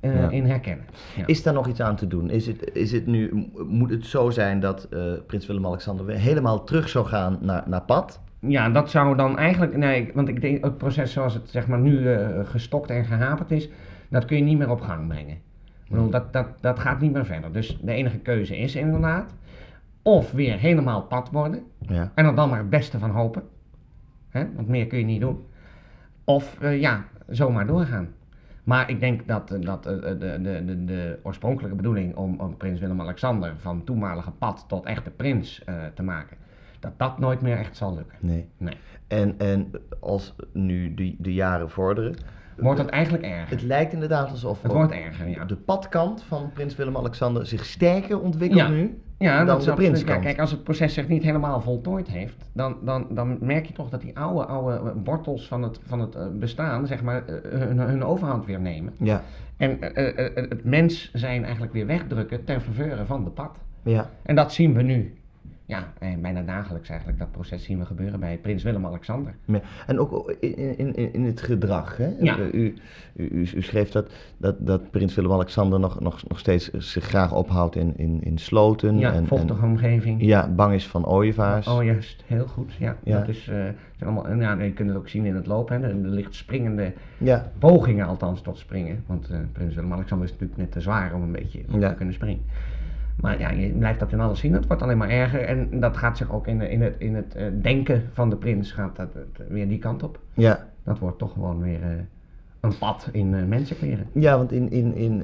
eh, 0.00 0.14
Ja. 0.20 0.30
in 0.30 0.44
herkennen. 0.46 0.84
Ja. 1.16 1.26
Is 1.26 1.42
daar 1.42 1.54
nog 1.54 1.66
iets 1.66 1.80
aan 1.80 1.96
te 1.96 2.06
doen? 2.06 2.30
Is 2.30 2.46
het, 2.46 2.70
is 2.74 2.92
het 2.92 3.06
nu, 3.06 3.50
moet 3.66 3.90
het 3.90 4.06
zo 4.06 4.30
zijn 4.30 4.60
dat 4.60 4.84
eh, 4.84 5.00
prins 5.26 5.46
Willem-Alexander 5.46 6.06
weer 6.06 6.16
helemaal 6.18 6.64
terug 6.64 6.88
zou 6.88 7.06
gaan 7.06 7.38
naar, 7.40 7.62
naar 7.66 7.82
pad? 7.82 8.20
Ja, 8.38 8.68
dat 8.70 8.90
zou 8.90 9.16
dan 9.16 9.38
eigenlijk, 9.38 9.76
nee, 9.76 10.10
want 10.14 10.28
ik 10.28 10.40
denk 10.40 10.64
het 10.64 10.78
proces 10.78 11.12
zoals 11.12 11.34
het 11.34 11.50
zeg 11.50 11.66
maar 11.66 11.78
nu 11.78 12.12
eh, 12.12 12.28
gestokt 12.44 12.90
en 12.90 13.04
gehaperd 13.04 13.50
is, 13.50 13.68
dat 14.08 14.24
kun 14.24 14.36
je 14.36 14.42
niet 14.42 14.58
meer 14.58 14.70
op 14.70 14.80
gang 14.80 15.08
brengen. 15.08 15.34
Ik 15.84 15.90
bedoel, 15.96 16.10
dat, 16.10 16.32
dat, 16.32 16.46
dat 16.60 16.78
gaat 16.78 17.00
niet 17.00 17.12
meer 17.12 17.26
verder. 17.26 17.52
Dus 17.52 17.78
de 17.82 17.92
enige 17.92 18.18
keuze 18.18 18.58
is 18.58 18.74
inderdaad, 18.76 19.34
of 20.02 20.32
weer 20.32 20.58
helemaal 20.58 21.02
pad 21.02 21.30
worden, 21.30 21.62
Ja. 21.88 22.12
en 22.14 22.24
er 22.24 22.34
dan 22.34 22.48
maar 22.48 22.58
het 22.58 22.70
beste 22.70 22.98
van 22.98 23.10
hopen, 23.10 23.42
hè, 24.28 24.44
want 24.54 24.68
meer 24.68 24.86
kun 24.86 24.98
je 24.98 25.04
niet 25.04 25.20
doen, 25.20 25.44
of 26.24 26.58
ja, 26.60 27.04
zomaar 27.30 27.66
doorgaan. 27.66 28.08
Maar 28.64 28.90
ik 28.90 29.00
denk 29.00 29.26
dat, 29.28 29.50
eh, 29.50 29.60
dat 29.60 29.86
eh, 29.86 29.92
de, 30.02 30.38
de, 30.42 30.62
de, 30.64 30.84
de 30.84 31.18
oorspronkelijke 31.22 31.76
bedoeling 31.76 32.16
om, 32.16 32.40
om 32.40 32.56
prins 32.56 32.80
Willem-Alexander 32.80 33.52
van 33.58 33.84
toenmalige 33.84 34.30
pad 34.30 34.64
tot 34.68 34.84
echte 34.86 35.10
prins 35.10 35.64
eh, 35.64 35.74
te 35.94 36.02
maken, 36.02 36.36
dat 36.80 36.92
dat 36.96 37.18
nooit 37.18 37.40
meer 37.40 37.56
echt 37.56 37.76
zal 37.76 37.94
lukken. 37.94 38.16
Nee. 38.20 38.48
Nee. 38.56 38.74
En, 39.06 39.34
en 39.38 39.70
als 40.00 40.34
nu 40.52 40.94
de, 40.94 41.14
de 41.18 41.32
jaren 41.34 41.70
vorderen, 41.70 42.14
Wordt 42.56 42.78
het 42.80 42.88
eigenlijk 42.88 43.24
erger? 43.24 43.48
het 43.48 43.62
lijkt 43.62 43.92
inderdaad 43.92 44.30
alsof 44.30 44.62
Het 44.62 44.72
wordt 44.72 44.92
erger, 44.92 45.28
ja. 45.28 45.44
de 45.44 45.56
padkant 45.56 46.22
van 46.22 46.50
prins 46.52 46.76
Willem-Alexander 46.76 47.46
zich 47.46 47.64
sterker 47.64 48.20
ontwikkelt 48.20 48.60
Ja. 48.60 48.68
nu 48.68 49.00
Ja, 49.20 49.44
dat 49.44 49.58
is 49.58 49.64
de 49.64 49.70
absoluut. 49.70 50.00
Ja, 50.00 50.16
kijk, 50.16 50.38
als 50.40 50.50
het 50.50 50.62
proces 50.64 50.94
zich 50.94 51.08
niet 51.08 51.22
helemaal 51.22 51.60
voltooid 51.60 52.08
heeft, 52.08 52.50
dan, 52.52 52.76
dan, 52.82 53.06
dan 53.10 53.36
merk 53.40 53.66
je 53.66 53.72
toch 53.72 53.88
dat 53.90 54.00
die 54.00 54.18
oude, 54.18 54.44
oude 54.46 54.92
wortels 55.04 55.48
van 55.48 55.62
het, 55.62 55.80
van 55.86 56.00
het 56.00 56.14
eh, 56.14 56.26
bestaan, 56.32 56.86
zeg 56.86 57.02
maar, 57.02 57.26
eh, 57.26 57.34
hun, 57.60 57.78
hun 57.78 58.04
overhand 58.04 58.46
weer 58.46 58.60
nemen. 58.60 58.92
Ja, 58.98 59.22
En 59.56 59.80
eh, 59.94 60.08
eh, 60.18 60.36
eh, 60.36 60.48
het 60.50 60.64
mens 60.64 61.10
zijn 61.12 61.42
eigenlijk 61.42 61.72
weer 61.72 61.86
wegdrukken 61.86 62.44
ter 62.44 62.60
faveur 62.60 63.06
van 63.06 63.24
de 63.24 63.30
pad. 63.30 63.58
ja, 63.82 64.10
En 64.22 64.34
dat 64.34 64.52
zien 64.52 64.74
we 64.74 64.82
nu. 64.82 65.19
Ja, 65.70 65.92
eh, 65.98 66.08
bijna 66.20 66.42
dagelijks 66.42 66.88
eigenlijk, 66.88 67.18
dat 67.18 67.30
proces 67.30 67.64
zien 67.64 67.78
we 67.78 67.84
gebeuren 67.84 68.20
bij 68.20 68.38
prins 68.38 68.62
Willem-Alexander. 68.62 69.34
En 69.86 69.98
ook 69.98 70.34
in, 70.40 70.56
in, 70.78 70.94
in, 70.96 71.12
in 71.12 71.24
het 71.24 71.40
gedrag. 71.40 71.96
Hè? 71.96 72.08
Ja. 72.20 72.38
U, 72.38 72.50
u, 72.52 72.74
u, 73.14 73.48
u 73.54 73.62
schreef 73.62 73.90
dat, 73.90 74.12
dat, 74.36 74.56
dat 74.58 74.90
prins 74.90 75.14
Willem-Alexander 75.14 75.80
nog, 75.80 76.00
nog, 76.00 76.28
nog 76.28 76.38
steeds 76.38 76.70
zich 76.70 77.04
graag 77.04 77.34
ophoudt 77.34 77.76
in, 77.76 77.92
in, 77.96 78.22
in 78.22 78.38
sloten. 78.38 78.98
Ja, 78.98 79.12
en, 79.12 79.26
vochtige 79.26 79.64
omgeving. 79.64 80.22
ja, 80.22 80.48
bang 80.48 80.74
is 80.74 80.86
van 80.86 81.06
ooievaars. 81.06 81.66
Oh, 81.68 81.84
juist, 81.84 82.22
heel 82.26 82.46
goed. 82.46 82.72
Ja, 82.78 82.96
Ja. 83.04 83.18
dat 83.18 83.28
is, 83.28 83.44
zijn 83.44 83.76
allemaal, 84.00 84.26
en 84.26 84.40
ja, 84.40 84.62
je 84.62 84.72
kunt 84.72 84.88
het 84.88 84.98
ook 84.98 85.08
zien 85.08 85.24
in 85.24 85.34
het 85.34 85.46
lopen. 85.46 85.82
Hè. 85.82 85.88
Er 85.88 85.94
ligt 85.94 86.34
springende 86.34 86.92
Ja, 87.18 87.50
pogingen 87.58 88.06
althans 88.06 88.40
tot 88.42 88.58
springen. 88.58 89.04
Want 89.06 89.28
eh, 89.30 89.38
prins 89.52 89.74
Willem-Alexander 89.74 90.26
is 90.26 90.32
natuurlijk 90.32 90.60
net 90.60 90.72
te 90.72 90.80
zwaar 90.80 91.14
om 91.14 91.22
een 91.22 91.32
beetje 91.32 91.60
op 91.72 91.80
Ja. 91.80 91.88
te 91.88 91.94
kunnen 91.94 92.14
springen. 92.14 92.42
Maar 93.20 93.38
ja, 93.38 93.50
je 93.50 93.68
blijft 93.68 94.00
dat 94.00 94.12
in 94.12 94.20
alles 94.20 94.38
zien. 94.40 94.52
Het 94.52 94.66
wordt 94.66 94.82
alleen 94.82 94.98
maar 94.98 95.08
erger. 95.10 95.40
En 95.40 95.80
dat 95.80 95.96
gaat 95.96 96.16
zich 96.16 96.32
ook 96.32 96.46
in, 96.46 96.60
in 96.60 96.82
het, 96.82 96.94
in 96.98 97.14
het 97.14 97.34
eh, 97.34 97.46
denken 97.62 98.02
van 98.12 98.30
de 98.30 98.36
prins 98.36 98.72
gaat 98.72 98.96
dat, 98.96 99.08
eh, 99.14 99.22
weer 99.48 99.68
die 99.68 99.78
kant 99.78 100.02
op. 100.02 100.18
ja. 100.34 100.68
Dat 100.84 100.98
wordt 100.98 101.18
toch 101.18 101.32
gewoon 101.32 101.62
weer 101.62 101.82
eh, 101.82 101.88
een 102.60 102.78
pad 102.78 103.08
in 103.12 103.48
mensenkleren. 103.48 104.06
Ja, 104.12 104.36
want 104.36 104.52
in, 104.52 104.70
in, 104.70 104.94
in, 104.94 105.22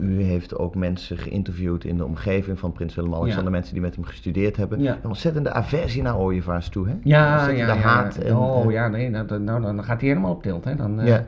u 0.00 0.22
heeft 0.22 0.58
ook 0.58 0.74
mensen 0.74 1.18
geïnterviewd 1.18 1.84
in 1.84 1.96
de 1.96 2.04
omgeving 2.04 2.58
van 2.58 2.72
Prins 2.72 2.94
Willem-Alexander, 2.94 3.44
Ja. 3.44 3.50
mensen 3.50 3.72
die 3.72 3.82
met 3.82 3.94
hem 3.94 4.04
gestudeerd 4.04 4.56
hebben. 4.56 4.80
Ja. 4.80 4.98
Een 5.02 5.08
ontzettende 5.08 5.52
aversie 5.52 6.02
naar 6.02 6.18
ooievaars 6.18 6.68
toe, 6.68 6.88
hè? 6.88 6.94
Ja, 7.02 7.48
ja, 7.48 7.66
ja. 7.66 7.76
haat. 7.76 8.16
En, 8.16 8.36
oh 8.36 8.70
ja, 8.72 8.88
nee, 8.88 9.10
dat, 9.10 9.40
nou, 9.40 9.62
dan 9.62 9.84
gaat 9.84 10.00
hij 10.00 10.08
helemaal 10.08 10.32
op 10.32 10.42
tilt. 10.42 10.64
Hè. 10.64 10.76
Dan, 10.76 11.00
Ja. 11.04 11.26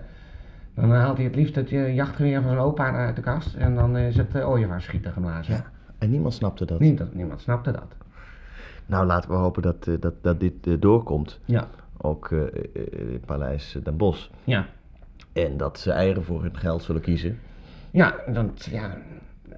Dan 0.82 0.90
haalt 0.90 1.16
hij 1.16 1.26
het 1.26 1.34
liefst 1.34 1.54
het 1.54 1.70
eh, 1.72 1.94
jachtgeweer 1.94 2.40
van 2.40 2.50
zijn 2.50 2.62
opa 2.62 2.92
uit 2.92 3.16
de 3.16 3.22
kast. 3.22 3.54
En 3.54 3.74
dan 3.74 3.96
is 3.96 4.16
het 4.16 4.34
uh, 4.34 4.48
ooievaarsschieten 4.48 5.12
geblazen. 5.12 5.54
ja. 5.54 5.64
En 5.98 6.10
niemand 6.10 6.34
snapte 6.34 6.64
dat. 6.64 6.78
Niemand, 6.80 7.14
niemand 7.14 7.40
snapte 7.40 7.70
dat. 7.72 7.94
Nou, 8.86 9.06
laten 9.06 9.30
we 9.30 9.36
hopen 9.36 9.62
dat, 9.62 9.86
eh, 9.86 9.94
dat, 10.00 10.14
dat 10.22 10.40
dit 10.40 10.66
eh, 10.66 10.74
doorkomt. 10.78 11.40
Ja, 11.44 11.68
Ook 11.96 12.30
eh, 12.30 12.40
eh, 12.42 13.12
in 13.12 13.20
Paleis 13.26 13.78
Den 13.82 13.96
Bosch. 13.96 14.28
ja. 14.44 14.66
En 15.32 15.56
dat 15.56 15.78
ze 15.78 15.90
eieren 15.92 16.24
voor 16.24 16.42
hun 16.42 16.56
geld 16.56 16.82
zullen 16.82 17.00
kiezen. 17.02 17.38
Ja, 17.90 18.14
dat, 18.32 18.64
ja 18.70 18.96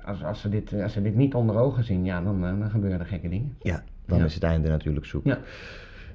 als, 0.05 0.25
als, 0.25 0.41
ze 0.41 0.49
dit, 0.49 0.73
als 0.83 0.93
ze 0.93 1.03
dit 1.03 1.15
niet 1.15 1.35
onder 1.35 1.57
ogen 1.57 1.85
zien, 1.85 2.05
ja, 2.05 2.21
dan, 2.23 2.45
eh, 2.47 2.59
dan 2.59 2.71
gebeuren 2.71 3.01
er 3.01 3.07
gekke 3.07 3.29
dingen. 3.29 3.57
Ja, 3.63 3.83
dan 4.07 4.19
Ja. 4.19 4.25
is 4.25 4.35
het 4.35 4.43
einde 4.43 4.69
natuurlijk 4.69 5.07
zoek. 5.07 5.25
Ja, 5.25 5.39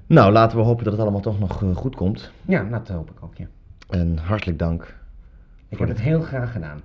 Nou, 0.07 0.31
laten 0.31 0.57
we 0.57 0.63
hopen 0.63 0.83
dat 0.83 0.93
het 0.93 1.01
allemaal 1.01 1.21
toch 1.21 1.39
nog 1.39 1.63
eh, 1.63 1.75
goed 1.75 1.95
komt. 1.95 2.31
ja 2.45 2.63
dat 2.63 2.87
hoop 2.87 3.09
ik 3.09 3.17
ook, 3.23 3.35
ja. 3.35 3.45
En 3.89 4.17
hartelijk 4.17 4.59
dank. 4.59 4.97
Ik 5.69 5.77
heb 5.77 5.87
het 5.87 6.01
heel 6.01 6.21
graag 6.21 6.51
gedaan. 6.51 6.81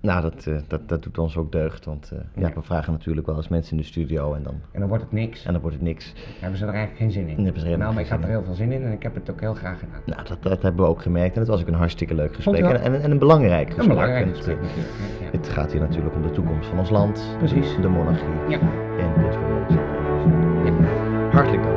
Nou, 0.00 0.22
dat, 0.22 0.46
eh, 0.46 0.54
dat, 0.66 0.88
dat 0.88 1.02
doet 1.02 1.18
ons 1.18 1.36
ook 1.36 1.52
deugd. 1.52 1.84
Want 1.84 2.10
eh, 2.12 2.18
ja. 2.34 2.48
Ja. 2.48 2.54
we 2.54 2.62
vragen 2.62 2.92
natuurlijk 2.92 3.26
wel 3.26 3.36
eens 3.36 3.48
mensen 3.48 3.72
in 3.72 3.78
de 3.78 3.84
studio 3.88 4.34
en 4.34 4.42
dan, 4.42 4.54
En 4.72 4.80
dan 4.80 4.88
wordt 4.88 5.04
het 5.04 5.12
niks. 5.12 5.44
en 5.44 5.52
dan 5.52 5.60
wordt 5.60 5.76
het 5.76 5.84
niks. 5.84 6.12
Dan 6.12 6.22
hebben 6.40 6.58
ze 6.58 6.66
er 6.66 6.74
eigenlijk 6.74 6.98
geen 6.98 7.10
zin 7.10 7.28
in. 7.28 7.44
Hebben 7.44 7.62
ze 7.62 7.68
er 7.68 7.78
nou, 7.78 7.94
maar 7.94 8.02
ik 8.02 8.08
had 8.08 8.22
er 8.22 8.28
heel 8.28 8.42
veel 8.44 8.54
zin 8.54 8.72
in 8.72 8.82
en 8.84 8.92
ik 8.92 9.02
heb 9.02 9.14
het 9.14 9.30
ook 9.30 9.40
heel 9.40 9.54
graag 9.54 9.78
gedaan. 9.78 10.00
Nou, 10.06 10.22
dat, 10.28 10.42
dat 10.42 10.62
hebben 10.62 10.84
we 10.84 10.90
ook 10.90 11.02
gemerkt. 11.02 11.34
En 11.34 11.40
het 11.40 11.48
was 11.48 11.60
ook 11.60 11.66
een 11.66 11.74
hartstikke 11.74 12.14
leuk 12.14 12.34
gesprek. 12.34 12.64
En, 12.64 12.80
en, 12.80 13.02
en 13.02 13.10
een 13.10 13.18
belangrijk 13.18 13.66
gesprek. 13.66 13.88
Een 13.88 13.94
belangrijk 13.94 14.22
En 14.22 14.28
het, 14.28 14.36
gesprek 14.36 14.56
eh, 14.56 14.62
natuurlijk. 14.62 14.92
Ja. 15.20 15.38
Het 15.38 15.48
gaat 15.48 15.72
hier 15.72 15.80
natuurlijk 15.80 16.14
om 16.14 16.22
de 16.22 16.30
toekomst 16.30 16.68
van 16.68 16.78
ons 16.78 16.90
land. 16.90 17.34
Precies. 17.38 17.76
De 17.80 17.88
monarchie. 17.88 18.28
Ja. 18.48 18.58
En 18.98 19.22
dit 19.22 19.34
voor 19.34 19.54
Hartelijk 21.32 21.62
dank 21.62 21.75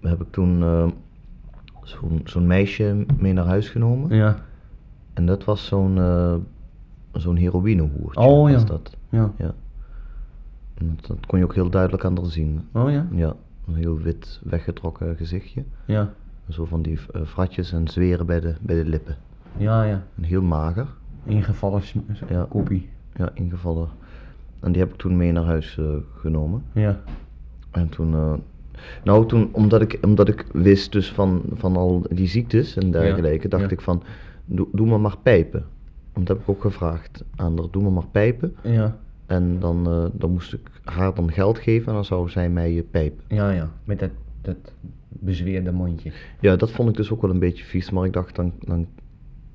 Heb 0.00 0.20
ik 0.20 0.30
toen 0.30 0.62
eh, 0.62 0.86
zo'n 2.24 2.46
meisje 2.46 3.06
mee 3.18 3.32
naar 3.32 3.44
huis 3.46 3.68
genomen. 3.68 4.16
Ja. 4.16 4.36
En 5.14 5.26
dat 5.26 5.44
was 5.44 5.66
zo'n 5.66 5.98
eh 5.98 6.34
zo'n 7.12 7.36
heroïnehoertje. 7.36 8.20
Oh, 8.20 8.50
ja. 8.50 8.58
dat. 8.64 8.96
Ja. 9.08 9.30
Ja. 9.38 9.54
En 10.74 10.96
Dat, 11.00 11.06
dat 11.06 11.26
kon 11.26 11.38
je 11.38 11.44
ook 11.44 11.54
heel 11.54 11.70
duidelijk 11.70 12.04
aan 12.04 12.16
haar 12.16 12.26
zien. 12.26 12.68
Oh 12.72 12.90
ja? 12.90 13.06
Ja, 13.12 13.34
een 13.66 13.74
heel 13.74 13.98
wit 13.98 14.40
weggetrokken 14.44 15.16
gezichtje. 15.16 15.64
Ja. 15.84 16.12
Zo 16.48 16.64
van 16.64 16.82
die 16.82 16.98
eh, 17.12 17.22
fratjes 17.22 17.72
en 17.72 17.88
zweren 17.88 18.26
bij 18.26 18.40
de, 18.40 18.54
bij 18.60 18.76
de 18.76 18.84
lippen. 18.88 19.16
Ja, 19.56 19.82
ja. 19.82 20.02
En 20.16 20.22
heel 20.22 20.42
mager. 20.42 20.86
Ingevallen 21.24 21.82
Ja. 22.28 22.46
koppie. 22.48 22.88
Ja, 23.14 23.30
ingevallen. 23.34 23.88
En 24.60 24.72
die 24.72 24.80
heb 24.82 24.92
ik 24.92 24.98
toen 24.98 25.16
mee 25.16 25.32
naar 25.32 25.44
huis 25.44 25.78
eh, 25.78 25.84
genomen. 26.16 26.62
Ja. 26.72 27.00
En 27.76 27.88
toen, 27.88 28.14
eh, 28.14 28.32
nou 29.04 29.26
toen, 29.26 29.48
omdat 29.52 29.80
ik, 29.80 29.98
omdat 30.02 30.28
ik 30.28 30.46
wist 30.52 30.92
dus 30.92 31.12
van, 31.12 31.42
van 31.52 31.76
al 31.76 32.02
die 32.10 32.28
ziektes 32.28 32.76
en 32.76 32.90
dergelijke, 32.90 33.48
dacht 33.48 33.62
ja. 33.62 33.70
ik 33.70 33.80
van, 33.80 34.02
doe, 34.44 34.68
doe 34.72 34.86
me 34.86 34.98
maar 34.98 35.16
pijpen. 35.22 35.64
Want 36.12 36.26
dat 36.26 36.36
heb 36.36 36.46
ik 36.46 36.54
ook 36.54 36.60
gevraagd 36.60 37.24
aan 37.36 37.58
haar, 37.58 37.66
doe 37.70 37.82
me 37.82 37.90
maar 37.90 38.06
pijpen. 38.10 38.54
Ja. 38.62 38.96
En 39.26 39.58
dan, 39.58 39.86
eh, 39.86 40.04
dan 40.12 40.30
moest 40.30 40.52
ik 40.52 40.70
haar 40.84 41.14
dan 41.14 41.32
geld 41.32 41.58
geven 41.58 41.86
en 41.88 41.94
dan 41.94 42.04
zou 42.04 42.28
zij 42.28 42.50
mij 42.50 42.76
eh, 42.76 42.82
pijpen. 42.90 43.24
Ja, 43.28 43.50
ja. 43.50 43.70
Met 43.84 43.98
dat, 43.98 44.10
dat 44.42 44.56
bezweerde 45.08 45.72
mondje. 45.72 46.12
Ja, 46.40 46.56
dat 46.56 46.70
vond 46.70 46.88
ik 46.88 46.96
dus 46.96 47.10
ook 47.10 47.22
wel 47.22 47.30
een 47.30 47.38
beetje 47.38 47.64
vies, 47.64 47.90
maar 47.90 48.04
ik 48.04 48.12
dacht 48.12 48.36
dan, 48.36 48.52
dan, 48.60 48.86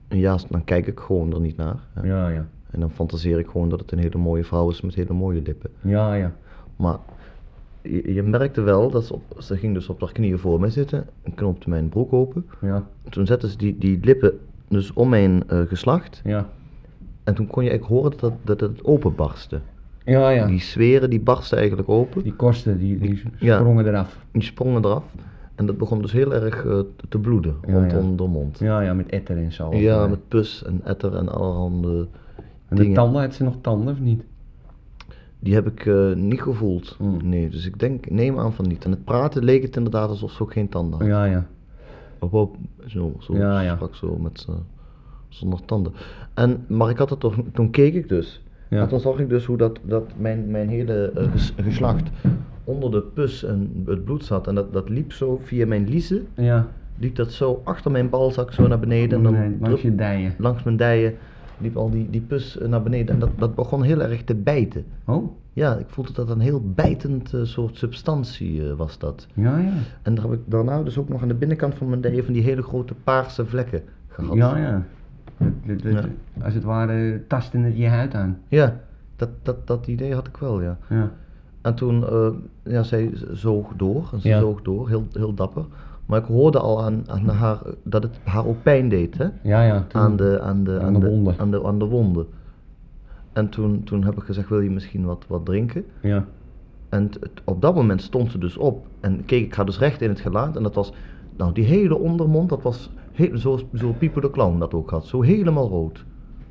ja, 0.09 0.37
dan 0.49 0.63
kijk 0.63 0.87
ik 0.87 0.99
gewoon 0.99 1.33
er 1.33 1.39
niet 1.39 1.57
naar. 1.57 1.79
hè. 1.93 2.07
Ja, 2.07 2.29
ja. 2.29 2.47
En 2.71 2.79
dan 2.79 2.91
fantaseer 2.91 3.39
ik 3.39 3.47
gewoon 3.47 3.69
dat 3.69 3.79
het 3.79 3.91
een 3.91 3.99
hele 3.99 4.17
mooie 4.17 4.43
vrouw 4.43 4.69
is 4.69 4.81
met 4.81 4.95
hele 4.95 5.13
mooie 5.13 5.41
lippen. 5.41 5.69
Ja, 5.81 6.13
ja. 6.13 6.33
Maar 6.75 6.97
je, 7.81 8.13
je 8.13 8.23
merkte 8.23 8.61
wel 8.61 8.89
dat 8.89 9.05
ze, 9.05 9.13
op, 9.13 9.21
ze 9.37 9.57
ging 9.57 9.73
dus 9.73 9.89
op 9.89 9.99
haar 10.01 10.11
knieën 10.11 10.39
voor 10.39 10.59
mij 10.59 10.69
zitten 10.69 11.07
en 11.23 11.33
knoopte 11.33 11.69
mijn 11.69 11.89
broek 11.89 12.13
open. 12.13 12.45
Ja. 12.61 12.87
Toen 13.09 13.25
zette 13.25 13.49
ze 13.49 13.57
die, 13.57 13.77
die 13.77 13.99
lippen 14.01 14.39
dus 14.67 14.93
om 14.93 15.09
mijn 15.09 15.43
eh, 15.47 15.61
geslacht. 15.67 16.21
Ja. 16.23 16.49
En 17.23 17.33
toen 17.33 17.47
kon 17.47 17.63
je 17.63 17.69
eigenlijk 17.69 18.01
horen 18.01 18.17
dat, 18.19 18.33
dat 18.43 18.59
het 18.59 18.83
openbarstte. 18.85 19.59
Ja, 20.05 20.29
ja. 20.29 20.45
Die 20.45 20.59
zweren 20.61 21.09
die 21.09 21.19
barsten 21.19 21.57
eigenlijk 21.57 21.89
open. 21.89 22.23
Die 22.23 22.33
kosten, 22.33 22.77
die, 22.77 22.97
die 22.97 23.23
sprongen 23.37 23.87
eraf. 23.87 24.25
Die 24.31 24.41
sprongen 24.43 24.85
eraf. 24.85 25.03
En 25.55 25.65
dat 25.65 25.77
begon 25.77 26.01
dus 26.01 26.11
heel 26.11 26.33
erg 26.33 26.65
eh, 26.65 26.79
te 27.09 27.17
bloeden 27.19 27.55
Ja, 27.67 27.73
rondom 27.73 28.09
ja. 28.09 28.15
de 28.15 28.23
mond. 28.27 28.59
Ja, 28.59 28.81
ja, 28.81 28.93
met 28.93 29.09
etter 29.09 29.37
en 29.37 29.51
zo. 29.51 29.75
Ja, 29.75 30.07
met 30.07 30.27
pus 30.27 30.63
en 30.63 30.81
etter 30.83 31.15
en 31.15 31.29
allerhande 31.29 32.07
En 32.67 32.75
de 32.75 32.81
dingen. 32.81 32.93
tanden, 32.95 33.21
had 33.21 33.33
ze 33.33 33.43
nog 33.43 33.55
tanden 33.61 33.93
of 33.93 33.99
niet? 33.99 34.23
Die 35.43 35.53
heb 35.53 35.67
ik 35.67 35.85
eh, 35.85 36.13
niet 36.13 36.41
gevoeld. 36.41 36.95
Hmm. 36.97 37.17
Nee, 37.23 37.49
dus 37.49 37.65
ik 37.65 37.79
denk, 37.79 38.09
neem 38.09 38.39
aan 38.39 38.53
van 38.53 38.67
niet. 38.67 38.85
En 38.85 38.91
het 38.91 39.03
praten 39.03 39.43
leek 39.43 39.61
het 39.61 39.75
inderdaad 39.75 40.09
alsof 40.09 40.31
ze 40.31 40.41
ook 40.43 40.53
geen 40.53 40.69
tanden 40.69 40.99
had. 40.99 41.07
Ja, 41.07 41.25
ja. 41.25 41.45
Op, 42.19 42.33
op, 42.33 42.55
zo, 42.85 43.13
zo 43.19 43.35
Ja, 43.37 43.61
ja. 43.61 43.75
sprak 43.75 43.95
zo 43.95 44.17
met 44.17 44.47
zonder 45.29 45.59
tanden. 45.65 45.93
En, 46.33 46.65
maar 46.67 46.89
ik 46.89 46.97
had 46.97 47.09
het 47.09 47.19
toch, 47.19 47.35
toen 47.53 47.69
keek 47.69 47.93
ik 47.93 48.09
dus. 48.09 48.43
Ja. 48.69 48.81
En 48.81 48.87
toen 48.87 48.99
zag 48.99 49.19
ik 49.19 49.29
dus 49.29 49.45
hoe 49.45 49.57
dat, 49.57 49.79
dat 49.83 50.11
mijn, 50.17 50.51
mijn 50.51 50.69
hele 50.69 51.11
eh, 51.15 51.31
ges- 51.31 51.53
geslacht 51.61 52.09
onder 52.63 52.91
de 52.91 53.01
pus 53.01 53.43
en 53.43 53.83
het 53.85 54.03
bloed 54.05 54.25
zat. 54.25 54.47
En 54.47 54.55
dat, 54.55 54.73
dat 54.73 54.89
liep 54.89 55.11
zo 55.13 55.39
via 55.43 55.65
mijn 55.65 55.89
liezen, 55.89 56.27
Ja. 56.35 56.67
liep 56.97 57.15
dat 57.15 57.31
zo 57.31 57.61
achter 57.63 57.91
mijn 57.91 58.09
balzak 58.09 58.51
zo 58.53 58.67
naar 58.67 58.79
beneden. 58.79 59.17
En 59.17 59.23
dan 59.23 59.33
Nee, 59.33 59.57
langs 59.61 59.81
je 59.81 59.95
dijen. 59.95 60.33
langs 60.37 60.63
mijn 60.63 60.77
dijen 60.77 61.13
liep 61.61 61.75
al 61.77 61.89
die, 61.89 62.09
die 62.09 62.21
pus 62.21 62.57
eh, 62.57 62.67
naar 62.67 62.81
beneden. 62.83 63.13
En 63.13 63.19
dat, 63.19 63.29
dat 63.37 63.55
begon 63.55 63.83
heel 63.83 64.01
erg 64.01 64.23
te 64.23 64.35
bijten. 64.35 64.85
Oh, 65.05 65.31
Ja, 65.53 65.75
ik 65.75 65.85
voelde 65.89 66.13
dat 66.13 66.29
een 66.29 66.39
heel 66.39 66.61
bijtend 66.75 67.33
eh, 67.33 67.39
soort 67.43 67.77
substantie 67.77 68.67
eh, 68.69 68.73
was 68.73 68.97
dat. 68.99 69.27
ja, 69.33 69.57
ja. 69.57 69.73
En 70.01 70.15
daar 70.15 70.23
heb 70.23 70.33
ik 70.33 70.39
daarna 70.45 70.83
dus 70.83 70.97
ook 70.97 71.09
nog 71.09 71.21
aan 71.21 71.27
de 71.27 71.33
binnenkant 71.33 71.75
van 71.75 71.89
mijn 71.89 72.01
dijen 72.01 72.23
van 72.25 72.33
die 72.33 72.43
hele 72.43 72.61
grote 72.61 72.93
paarse 73.03 73.45
vlekken 73.45 73.81
gehad. 74.07 74.35
Ja, 74.35 74.57
ja. 74.57 74.83
Dat- 75.37 75.49
dat- 75.65 75.81
dat- 75.93 76.03
Ja. 76.33 76.43
Als 76.43 76.53
het 76.53 76.63
ware 76.63 77.21
tasten 77.27 77.61
het 77.63 77.77
je 77.77 77.87
huid 77.87 78.13
aan. 78.13 78.37
Ja, 78.47 78.79
dat, 79.15 79.29
dat, 79.41 79.67
dat 79.67 79.87
idee 79.87 80.13
had 80.13 80.27
ik 80.27 80.37
wel, 80.37 80.61
ja. 80.61 80.77
Ja. 80.89 81.11
En 81.61 81.75
toen, 81.75 82.05
ja, 82.63 82.83
zij 82.83 83.11
zoog 83.31 83.71
door, 83.77 84.09
en 84.13 84.19
ze 84.21 84.27
Ja. 84.27 84.39
zoog 84.39 84.61
door, 84.61 84.87
heel, 84.89 85.05
heel 85.11 85.33
dapper. 85.33 85.65
Maar 86.11 86.19
ik 86.19 86.25
hoorde 86.25 86.59
al 86.59 86.83
aan, 86.83 87.03
aan 87.07 87.27
haar 87.29 87.59
dat 87.83 88.03
het 88.03 88.19
haar 88.23 88.45
ook 88.47 88.63
pijn 88.63 88.89
deed, 88.89 89.17
hè? 89.17 89.27
Ja, 89.43 89.63
ja. 89.63 89.85
toen- 89.87 90.01
Aan 90.01 90.15
de, 90.15 90.39
aan 90.41 90.63
de, 90.63 90.79
Aan 90.81 90.93
de 90.93 91.07
wonden. 91.09 91.35
Aan 91.37 91.51
de, 91.51 91.63
aan 91.65 91.79
de 91.79 91.85
wonden. 91.85 92.25
En 93.33 93.49
toen, 93.49 93.83
toen 93.83 94.03
heb 94.03 94.17
ik 94.17 94.23
gezegd, 94.23 94.49
wil 94.49 94.59
je 94.59 94.69
misschien 94.69 95.05
wat, 95.05 95.25
wat 95.27 95.45
drinken? 95.45 95.85
Ja. 96.01 96.25
En 96.89 97.09
t- 97.09 97.19
t- 97.21 97.41
op 97.45 97.61
dat 97.61 97.75
moment 97.75 98.01
stond 98.01 98.31
ze 98.31 98.37
dus 98.37 98.57
op 98.57 98.85
en 98.99 99.25
keek 99.25 99.45
ik 99.45 99.53
haar 99.53 99.65
dus 99.65 99.79
recht 99.79 100.01
in 100.01 100.09
het 100.09 100.19
gelaat. 100.19 100.55
En 100.55 100.63
dat 100.63 100.75
was, 100.75 100.93
nou 101.37 101.53
die 101.53 101.65
hele 101.65 101.97
ondermond, 101.97 102.49
dat 102.49 102.61
was 102.61 102.89
he- 103.11 103.31
zoals 103.37 103.65
zo 103.73 103.91
Pieper 103.97 104.21
de 104.21 104.29
Clown 104.29 104.59
dat 104.59 104.73
ook 104.73 104.89
had. 104.89 105.05
Zo 105.05 105.21
helemaal 105.21 105.67
rood. 105.69 106.05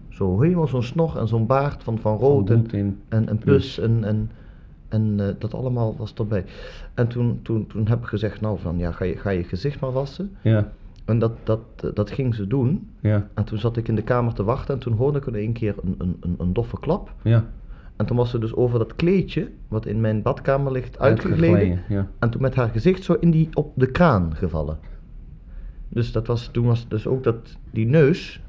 Zo 0.09 0.41
helemaal 0.41 0.67
zo'n 0.69 0.83
snor 0.83 1.17
en 1.19 1.29
zo'n 1.29 1.47
baard 1.47 1.83
van, 1.83 1.99
van 1.99 2.17
rood 2.17 2.51
en, 2.51 3.01
en, 3.09 3.29
en 3.29 3.39
pus 3.39 3.79
en, 3.79 4.05
en, 4.05 4.31
en 4.91 5.15
eh, 5.21 5.27
dat 5.39 5.55
allemaal 5.55 5.97
was 5.97 6.15
erbij. 6.15 6.45
En 6.95 7.09
toen, 7.09 7.41
toen, 7.43 7.67
toen 7.67 7.89
heb 7.89 7.99
ik 7.99 8.07
gezegd, 8.07 8.41
nou 8.41 8.59
van 8.59 8.79
ja, 8.79 8.93
ga 8.93 9.05
je, 9.05 9.17
ga 9.17 9.31
je 9.31 9.45
gezicht 9.45 9.81
maar 9.81 9.93
wassen. 9.93 10.37
Ja. 10.43 10.73
En 11.05 11.19
dat, 11.19 11.33
dat, 11.43 11.61
eh, 11.77 11.91
dat 11.95 12.11
ging 12.11 12.35
ze 12.35 12.47
doen. 12.47 12.89
Ja. 13.01 13.29
En 13.35 13.45
toen 13.45 13.59
zat 13.59 13.77
ik 13.77 13.89
in 13.89 13.95
de 13.95 14.03
kamer 14.03 14.35
te 14.35 14.45
wachten 14.45 14.75
en 14.75 14.81
toen 14.81 14.93
hoorde 14.93 15.19
ik 15.19 15.27
in 15.27 15.35
één 15.35 15.53
keer 15.53 15.75
een, 15.85 15.95
een, 15.99 16.17
een, 16.21 16.35
een 16.39 16.53
doffe 16.53 16.81
klap. 16.81 17.13
Ja. 17.23 17.45
En 17.97 18.07
toen 18.07 18.17
was 18.17 18.31
ze 18.31 18.39
dus 18.39 18.55
over 18.55 18.79
dat 18.79 18.97
kleedje, 18.97 19.51
wat 19.69 19.87
in 19.87 20.01
mijn 20.01 20.23
badkamer 20.23 20.73
ligt, 20.73 20.99
uitgegleden. 20.99 21.83
Ja. 21.89 22.09
En 22.19 22.31
toen 22.31 22.43
met 22.43 22.55
haar 22.55 22.69
gezicht 22.69 23.03
zo 23.03 23.17
in 23.21 23.31
die, 23.31 23.49
op 23.55 23.73
de 23.77 23.91
kraan 23.91 24.37
gevallen. 24.37 24.79
Dus 25.89 26.13
dat 26.13 26.27
was, 26.27 26.49
toen 26.53 26.67
was 26.67 26.89
dus 26.89 27.07
ook 27.07 27.25
dat, 27.25 27.57
die 27.71 27.87
neus, 27.87 28.43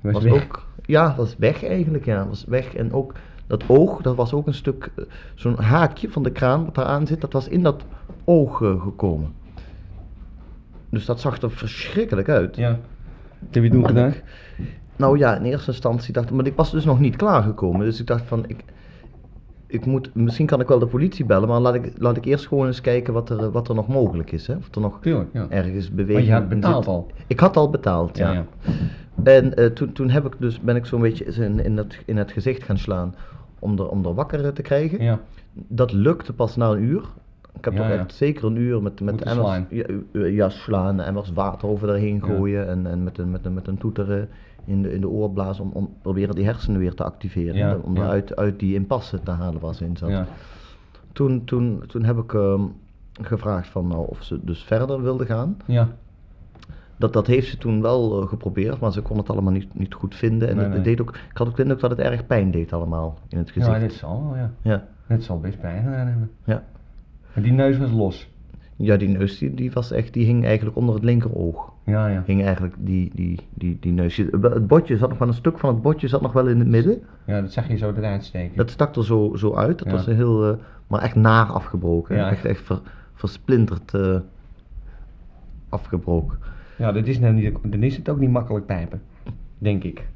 Was 0.00 0.12
was, 0.12 0.26
ook, 0.26 0.66
ja, 0.86 1.14
was 1.16 1.36
weg 1.36 1.64
eigenlijk, 1.64 2.04
ja, 2.04 2.28
was 2.28 2.44
weg. 2.44 2.74
En 2.74 2.92
ook 2.92 3.12
dat 3.48 3.64
oog, 3.66 4.02
dat 4.02 4.16
was 4.16 4.32
ook 4.32 4.46
een 4.46 4.54
stuk, 4.54 4.90
eh, 4.96 5.04
zo'n 5.34 5.56
haakje 5.56 6.10
van 6.10 6.22
de 6.22 6.30
kraan 6.32 6.64
wat 6.64 6.74
daar 6.74 6.84
aan 6.84 7.06
zit, 7.06 7.20
dat 7.20 7.32
was 7.32 7.48
in 7.48 7.62
dat 7.62 7.84
oog 8.24 8.62
eh, 8.62 8.82
gekomen. 8.82 9.32
Dus 10.90 11.04
dat 11.04 11.20
zag 11.20 11.42
er 11.42 11.50
verschrikkelijk 11.50 12.28
uit. 12.28 12.56
Ja. 12.56 12.78
Wat 13.38 13.54
heb 13.54 13.62
je 13.62 13.70
toen 13.70 13.86
gedaan? 13.86 14.14
Nou 14.96 15.18
ja, 15.18 15.36
in 15.36 15.44
eerste 15.44 15.70
instantie 15.70 16.12
dacht 16.12 16.28
ik, 16.30 16.34
maar 16.34 16.46
ik 16.46 16.56
was 16.56 16.70
dus 16.70 16.84
nog 16.84 17.00
niet 17.00 17.16
klaargekomen. 17.16 17.86
Dus 17.86 18.00
ik 18.00 18.06
dacht 18.06 18.24
van, 18.26 18.44
ik, 18.46 18.64
ik 19.66 19.86
moet, 19.86 20.14
misschien 20.14 20.46
kan 20.46 20.60
ik 20.60 20.68
wel 20.68 20.78
de 20.78 20.86
politie 20.86 21.24
bellen, 21.24 21.48
maar 21.48 21.60
laat 21.60 21.74
ik, 21.74 21.92
laat 21.98 22.16
ik 22.16 22.24
eerst 22.24 22.46
gewoon 22.46 22.66
eens 22.66 22.80
kijken 22.80 23.12
wat 23.12 23.30
er, 23.30 23.50
wat 23.50 23.68
er 23.68 23.74
nog 23.74 23.88
mogelijk 23.88 24.32
is. 24.32 24.46
Hè? 24.46 24.54
Of 24.54 24.74
er 24.74 24.80
nog 24.80 24.98
Tuurlijk, 25.00 25.28
ja. 25.32 25.46
ergens 25.48 25.90
beweging 25.90 26.14
Want 26.16 26.26
je 26.26 26.32
had 26.32 26.48
betaald 26.48 26.84
zit. 26.84 26.92
al. 26.92 27.10
Ik 27.26 27.40
had 27.40 27.56
al 27.56 27.70
betaald, 27.70 28.16
ja. 28.16 28.32
Ja, 28.32 28.44
ja. 28.64 28.72
En 29.22 29.56
eh, 29.56 29.66
toen, 29.66 29.92
toen 29.92 30.10
heb 30.10 30.26
ik 30.26 30.32
dus, 30.38 30.60
ben 30.60 30.76
ik 30.76 30.86
zo'n 30.86 31.00
beetje 31.00 31.24
in, 31.24 31.64
in, 31.64 31.76
het, 31.76 31.98
in 32.04 32.16
het 32.16 32.32
gezicht 32.32 32.62
gaan 32.62 32.78
slaan 32.78 33.14
om 33.58 33.78
er, 33.78 33.88
om 33.88 34.04
er 34.04 34.14
wakker 34.14 34.52
te 34.52 34.62
krijgen. 34.62 35.02
Ja. 35.02 35.20
Dat 35.52 35.92
lukte 35.92 36.32
pas 36.32 36.56
na 36.56 36.70
een 36.70 36.82
uur. 36.82 37.02
Ik 37.56 37.64
heb 37.64 37.72
Ja, 37.72 37.78
toch 37.80 37.88
ja. 37.88 37.94
echt 37.98 38.14
zeker 38.14 38.44
een 38.44 38.56
uur 38.56 38.82
met, 38.82 39.00
met 39.00 39.22
emmers, 39.22 39.46
slaan. 39.46 39.66
Ja, 39.70 39.86
ja, 40.26 40.48
slaan, 40.48 41.00
emmers 41.00 41.32
water 41.32 41.68
over 41.68 41.88
erheen 41.88 42.22
gooien 42.22 42.68
en, 42.68 42.86
en 42.86 43.02
met, 43.04 43.18
een, 43.18 43.30
met, 43.30 43.44
een, 43.44 43.54
met 43.54 43.66
een 43.66 43.78
toeter 43.78 44.12
eh, 44.12 44.22
in 44.64 44.82
de, 44.82 44.92
in 44.92 45.00
de 45.00 45.08
oor 45.08 45.30
blazen 45.30 45.64
om, 45.64 45.70
om 45.72 45.94
proberen 46.02 46.34
die 46.34 46.44
hersenen 46.44 46.80
weer 46.80 46.94
te 46.94 47.04
activeren. 47.04 47.82
Om 47.84 47.96
eruit 47.96 48.36
uit 48.36 48.58
die 48.58 48.74
impasse 48.74 49.22
te 49.22 49.30
halen 49.30 49.60
waar 49.60 49.74
ze 49.74 49.84
in 49.84 49.96
zat. 49.96 50.08
Ja. 50.08 50.26
Toen, 51.12 51.44
toen, 51.44 51.82
toen 51.86 52.04
heb 52.04 52.18
ik 52.18 52.34
ehm, 52.34 52.62
gevraagd 53.12 53.68
van, 53.68 53.86
nou, 53.86 54.06
of 54.08 54.22
ze 54.22 54.38
dus 54.42 54.62
verder 54.62 55.02
wilde 55.02 55.26
gaan. 55.26 55.56
Ja. 55.66 55.88
Dat, 56.98 57.12
dat 57.12 57.26
heeft 57.26 57.48
ze 57.48 57.58
toen 57.58 57.82
wel 57.82 58.22
eh, 58.22 58.28
geprobeerd, 58.28 58.80
maar 58.80 58.92
ze 58.92 59.00
kon 59.02 59.16
het 59.16 59.30
allemaal 59.30 59.52
niet, 59.52 59.74
niet 59.78 59.94
goed 59.94 60.14
vinden. 60.14 60.48
En 60.48 60.54
Nee, 60.56 60.64
het, 60.64 60.74
het 60.74 60.84
nee. 60.84 60.94
deed 60.96 61.06
ook, 61.06 61.14
ik 61.30 61.36
had 61.36 61.48
ook 61.48 61.56
de 61.56 61.62
indruk 61.62 61.80
dat 61.80 61.90
het 61.90 61.98
erg 61.98 62.26
pijn 62.26 62.50
deed 62.50 62.72
allemaal 62.72 63.18
in 63.28 63.38
het 63.38 63.50
gezicht. 63.50 63.72
Ja, 63.72 63.78
dit 63.78 63.92
zal 63.92 64.32
ja. 64.36 64.50
Ja, 64.62 64.84
Het 65.06 65.24
zal 65.24 65.40
best 65.40 65.60
pijn 65.60 65.82
gedaan 65.82 66.06
hebben. 66.06 66.30
ja. 66.44 66.62
Maar 67.34 67.42
die 67.44 67.52
neus 67.52 67.78
was 67.78 67.90
los. 67.90 68.28
ja 68.76 68.96
die 68.96 69.08
neus 69.08 69.38
die, 69.38 69.54
die, 69.54 69.72
was 69.72 69.90
echt, 69.90 70.12
die 70.12 70.24
hing 70.26 70.44
eigenlijk 70.44 70.76
onder 70.76 70.94
het 70.94 71.04
linkeroog. 71.04 71.72
Ja, 71.84 72.06
ja. 72.06 72.22
Hing 72.26 72.44
eigenlijk 72.44 72.74
die, 72.78 73.10
die, 73.14 73.38
die, 73.54 73.76
die 73.80 73.92
neus. 73.92 74.16
Het 74.16 74.66
botje 74.66 74.96
zat 74.96 75.08
nog 75.08 75.18
wel, 75.18 75.28
een 75.28 75.34
stuk 75.34 75.58
van 75.58 75.74
het 75.74 75.82
botje 75.82 76.08
zat 76.08 76.20
nog 76.22 76.32
wel 76.32 76.46
in 76.46 76.58
het 76.58 76.68
midden. 76.68 77.02
Ja, 77.24 77.40
dat 77.40 77.52
zag 77.52 77.68
je 77.68 77.76
zo 77.76 77.92
eruit 77.96 78.24
steken. 78.24 78.56
Dat 78.56 78.70
stak 78.70 78.96
er 78.96 79.04
zo, 79.04 79.32
zo 79.36 79.54
uit. 79.54 79.78
Dat 79.78 79.86
Ja. 79.86 79.92
was 79.92 80.06
een 80.06 80.14
heel, 80.14 80.50
eh, 80.50 80.56
maar 80.86 81.00
echt 81.02 81.14
naar 81.14 81.46
afgebroken. 81.46 82.16
Ja. 82.16 82.30
Echt, 82.30 82.44
echt 82.44 82.60
ver- 82.62 82.80
versplinterd 83.14 83.94
eh, 83.94 84.16
afgebroken. 85.68 86.38
Ja, 86.78 86.92
dat 86.92 87.06
is 87.06 87.18
nou 87.18 87.34
niet, 87.34 87.54
dan 87.62 87.82
is 87.82 87.96
het 87.96 88.08
ook 88.08 88.18
niet 88.18 88.30
makkelijk 88.30 88.66
pijpen. 88.66 89.00
Denk 89.58 89.84
ik. 89.84 90.06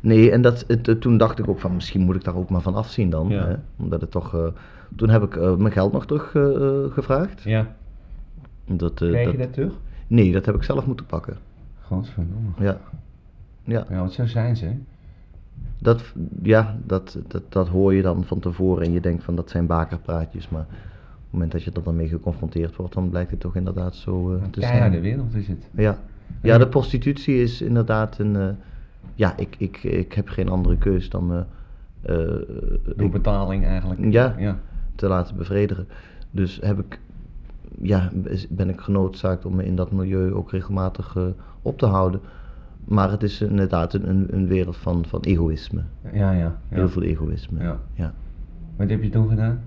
Nee, 0.00 0.30
en 0.30 0.42
dat, 0.42 0.64
het, 0.68 0.88
eh, 0.88 0.94
toen 0.94 1.16
dacht 1.16 1.38
ik 1.38 1.48
ook 1.48 1.60
van 1.60 1.74
misschien 1.74 2.00
moet 2.00 2.14
ik 2.16 2.24
daar 2.24 2.36
ook 2.36 2.50
maar 2.50 2.60
van 2.60 2.74
afzien 2.74 3.10
dan. 3.10 3.28
Ja. 3.28 3.46
Hè? 3.46 3.54
Omdat 3.76 4.00
het 4.00 4.10
toch. 4.10 4.34
eh, 4.34 4.46
toen 4.96 5.08
heb 5.08 5.22
ik 5.22 5.36
eh, 5.36 5.56
mijn 5.56 5.72
geld 5.72 5.92
nog 5.92 6.06
terug 6.06 6.30
gevraagd. 6.94 7.42
Ja. 7.42 7.74
Dat, 8.66 9.02
eh, 9.02 9.08
Kreeg 9.08 9.20
je 9.30 9.36
dat- 9.36 9.38
dat 9.38 9.52
terug? 9.52 9.72
Nee, 10.06 10.32
dat 10.32 10.46
heb 10.46 10.54
ik 10.54 10.62
zelf 10.62 10.86
moeten 10.86 11.06
pakken. 11.06 11.36
Godverdomme. 11.82 12.48
Ja. 12.58 12.78
Ja, 13.64 13.84
Ja, 13.88 13.98
want 13.98 14.12
zo 14.12 14.26
zijn 14.26 14.56
ze. 14.56 14.70
dat, 15.78 16.12
ja 16.42 16.76
dat, 16.86 17.18
dat, 17.28 17.42
dat 17.48 17.68
hoor 17.68 17.94
je 17.94 18.02
dan 18.02 18.24
van 18.24 18.38
tevoren 18.40 18.84
en 18.86 18.92
je 18.92 19.00
denkt 19.00 19.24
van 19.24 19.34
dat 19.36 19.50
zijn 19.50 19.66
bakerpraatjes. 19.66 20.48
Maar 20.48 20.66
het 21.34 21.42
moment 21.42 21.52
dat 21.52 21.62
je 21.62 21.70
er 21.80 21.84
dan 21.84 21.96
mee 21.96 22.08
geconfronteerd 22.08 22.76
wordt, 22.76 22.94
dan 22.94 23.08
blijkt 23.10 23.30
het 23.30 23.40
toch 23.40 23.56
inderdaad 23.56 23.94
zo 23.94 24.32
Een 24.32 24.50
te 24.50 24.60
zijn. 24.60 25.00
wereld 25.00 25.34
is 25.34 25.48
het. 25.48 25.68
Ja. 25.70 25.98
ja, 26.42 26.58
de 26.58 26.68
prostitutie 26.68 27.42
is 27.42 27.62
inderdaad 27.62 28.18
een. 28.18 28.36
eh, 28.36 28.48
ja, 29.14 29.36
ik, 29.36 29.54
ik, 29.58 29.82
ik 29.82 30.12
heb 30.12 30.28
geen 30.28 30.48
andere 30.48 30.76
keus 30.76 31.08
dan 31.10 31.26
me. 31.26 31.44
eh, 32.02 32.96
Door 32.96 33.10
betaling 33.10 33.64
eigenlijk. 33.64 34.12
Ja. 34.12 34.34
Ja. 34.38 34.58
te 34.94 35.08
laten 35.08 35.36
bevredigen. 35.36 35.88
Dus 36.30 36.58
heb 36.62 36.78
ik, 36.78 37.00
ja, 37.82 38.10
ben 38.50 38.68
ik 38.68 38.80
genoodzaakt 38.80 39.44
om 39.44 39.56
me 39.56 39.64
in 39.64 39.76
dat 39.76 39.92
milieu 39.92 40.32
ook 40.32 40.50
regelmatig 40.50 41.16
op 41.62 41.78
te 41.78 41.86
houden. 41.86 42.20
Maar 42.84 43.10
het 43.10 43.22
is 43.22 43.40
inderdaad 43.40 43.94
een, 43.94 44.08
een, 44.08 44.26
een 44.30 44.46
wereld 44.46 44.76
van, 44.76 45.04
van 45.08 45.20
egoïsme. 45.20 45.80
Ja, 46.12 46.32
ja. 46.32 46.56
Heel 46.68 46.88
veel 46.88 47.02
egoïsme. 47.02 47.62
Ja. 47.62 47.78
Ja. 47.92 48.12
Wat 48.76 48.88
heb 48.90 49.02
je 49.02 49.08
toen 49.08 49.28
gedaan? 49.28 49.60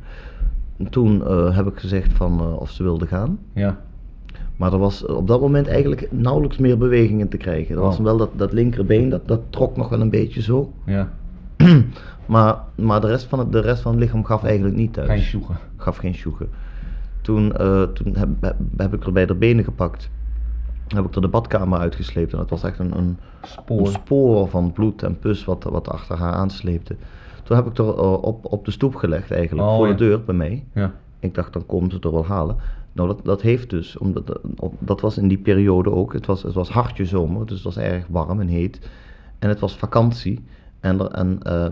En 0.78 0.90
Toen 0.90 1.28
eh, 1.28 1.56
heb 1.56 1.68
ik 1.68 1.80
gezegd 1.80 2.13
van 2.13 2.40
eh, 2.40 2.60
of 2.60 2.72
ze 2.72 2.84
wilde 2.84 3.08
gaan. 3.08 3.40
Ja. 3.54 3.80
Maar 4.58 4.74
er 4.74 4.80
was 4.80 5.06
op 5.06 5.28
dat 5.28 5.42
moment 5.42 5.68
eigenlijk 5.68 6.08
nauwelijks 6.12 6.58
meer 6.58 6.78
beweging 6.78 7.20
in 7.20 7.30
te 7.30 7.38
krijgen. 7.38 7.76
Er 7.76 7.82
was 7.82 8.00
wel 8.00 8.18
dat, 8.18 8.30
dat 8.36 8.54
linkerbeen, 8.54 9.10
dat, 9.10 9.28
dat 9.28 9.42
trok 9.50 9.78
nog 9.78 9.90
wel 9.90 10.02
een 10.02 10.10
beetje 10.10 10.42
zo. 10.42 10.74
Ja. 10.86 11.10
maar 12.26 12.58
maar 12.76 13.02
de, 13.02 13.08
rest 13.08 13.26
van 13.26 13.40
het, 13.40 13.52
de 13.52 13.60
rest 13.60 13.82
van 13.82 13.92
het 13.92 14.02
lichaam 14.02 14.26
gaf 14.26 14.44
eigenlijk 14.44 14.76
niet 14.76 14.94
thuis. 14.94 15.08
Geen 15.08 15.22
sjoegen. 15.22 15.58
Gaf 15.76 15.98
geen 15.98 16.13
sjoegen. 16.13 16.50
Toen, 17.22 17.58
eh, 17.58 17.84
toen 17.84 18.16
heb, 18.16 18.30
heb, 18.42 18.56
heb 18.78 18.94
ik 18.94 19.06
er 19.06 19.12
bij 19.12 19.26
de 19.26 19.36
benen 19.36 19.63
gepakt. 19.63 20.10
Heb 20.95 21.06
ik 21.06 21.15
er 21.15 21.21
de 21.21 21.28
badkamer 21.28 21.80
uitgesleept. 21.80 22.32
En 22.32 22.38
dat 22.38 22.50
was 22.50 22.63
echt 22.63 22.80
een, 22.80 22.97
een, 22.97 23.17
Spoor. 23.41 23.80
een 23.80 23.86
spoor 23.88 24.47
van 24.47 24.71
bloed 24.71 25.04
en 25.04 25.19
pus 25.19 25.45
wat, 25.45 25.63
wat 25.63 25.89
achter 25.89 26.17
haar 26.17 26.34
aansleepte. 26.34 26.95
Toen 27.43 27.56
heb 27.56 27.65
ik 27.65 27.78
er 27.78 27.88
eh, 27.97 28.13
op, 28.23 28.45
op 28.45 28.65
de 28.65 28.71
stoep 28.71 28.95
gelegd 28.95 29.32
eigenlijk, 29.32 29.67
Oh, 29.67 29.76
voor 29.76 29.88
ja. 29.88 29.93
de 29.93 29.97
deur 30.06 30.23
bij 30.23 30.36
mij. 30.36 30.65
Ja. 30.73 30.93
Ik 31.19 31.34
dacht, 31.36 31.54
dan 31.54 31.65
komen 31.65 31.89
ze 31.89 31.95
het 31.95 32.06
er 32.06 32.12
wel 32.12 32.26
halen. 32.26 32.56
Nou, 32.91 33.08
dat, 33.08 33.19
dat 33.26 33.41
heeft 33.41 33.69
dus, 33.69 33.97
omdat, 33.97 34.28
dat- 34.28 34.39
op- 34.60 34.73
dat 34.80 35.02
was 35.02 35.17
in 35.17 35.28
die 35.28 35.38
periode 35.38 35.91
ook, 35.91 36.13
het 36.13 36.26
was, 36.26 36.43
het 36.43 36.54
was 36.54 36.69
hartje 36.69 37.06
zomer, 37.06 37.45
dus 37.45 37.56
het 37.56 37.63
was 37.76 37.78
erg 37.78 38.06
warm 38.10 38.39
en 38.41 38.47
heet. 38.47 38.89
En 39.39 39.50
het 39.50 39.60
was 39.60 39.78
vakantie. 39.78 40.43
En, 40.80 41.00
er- 41.00 41.12
en 41.12 41.39
eh, 41.43 41.65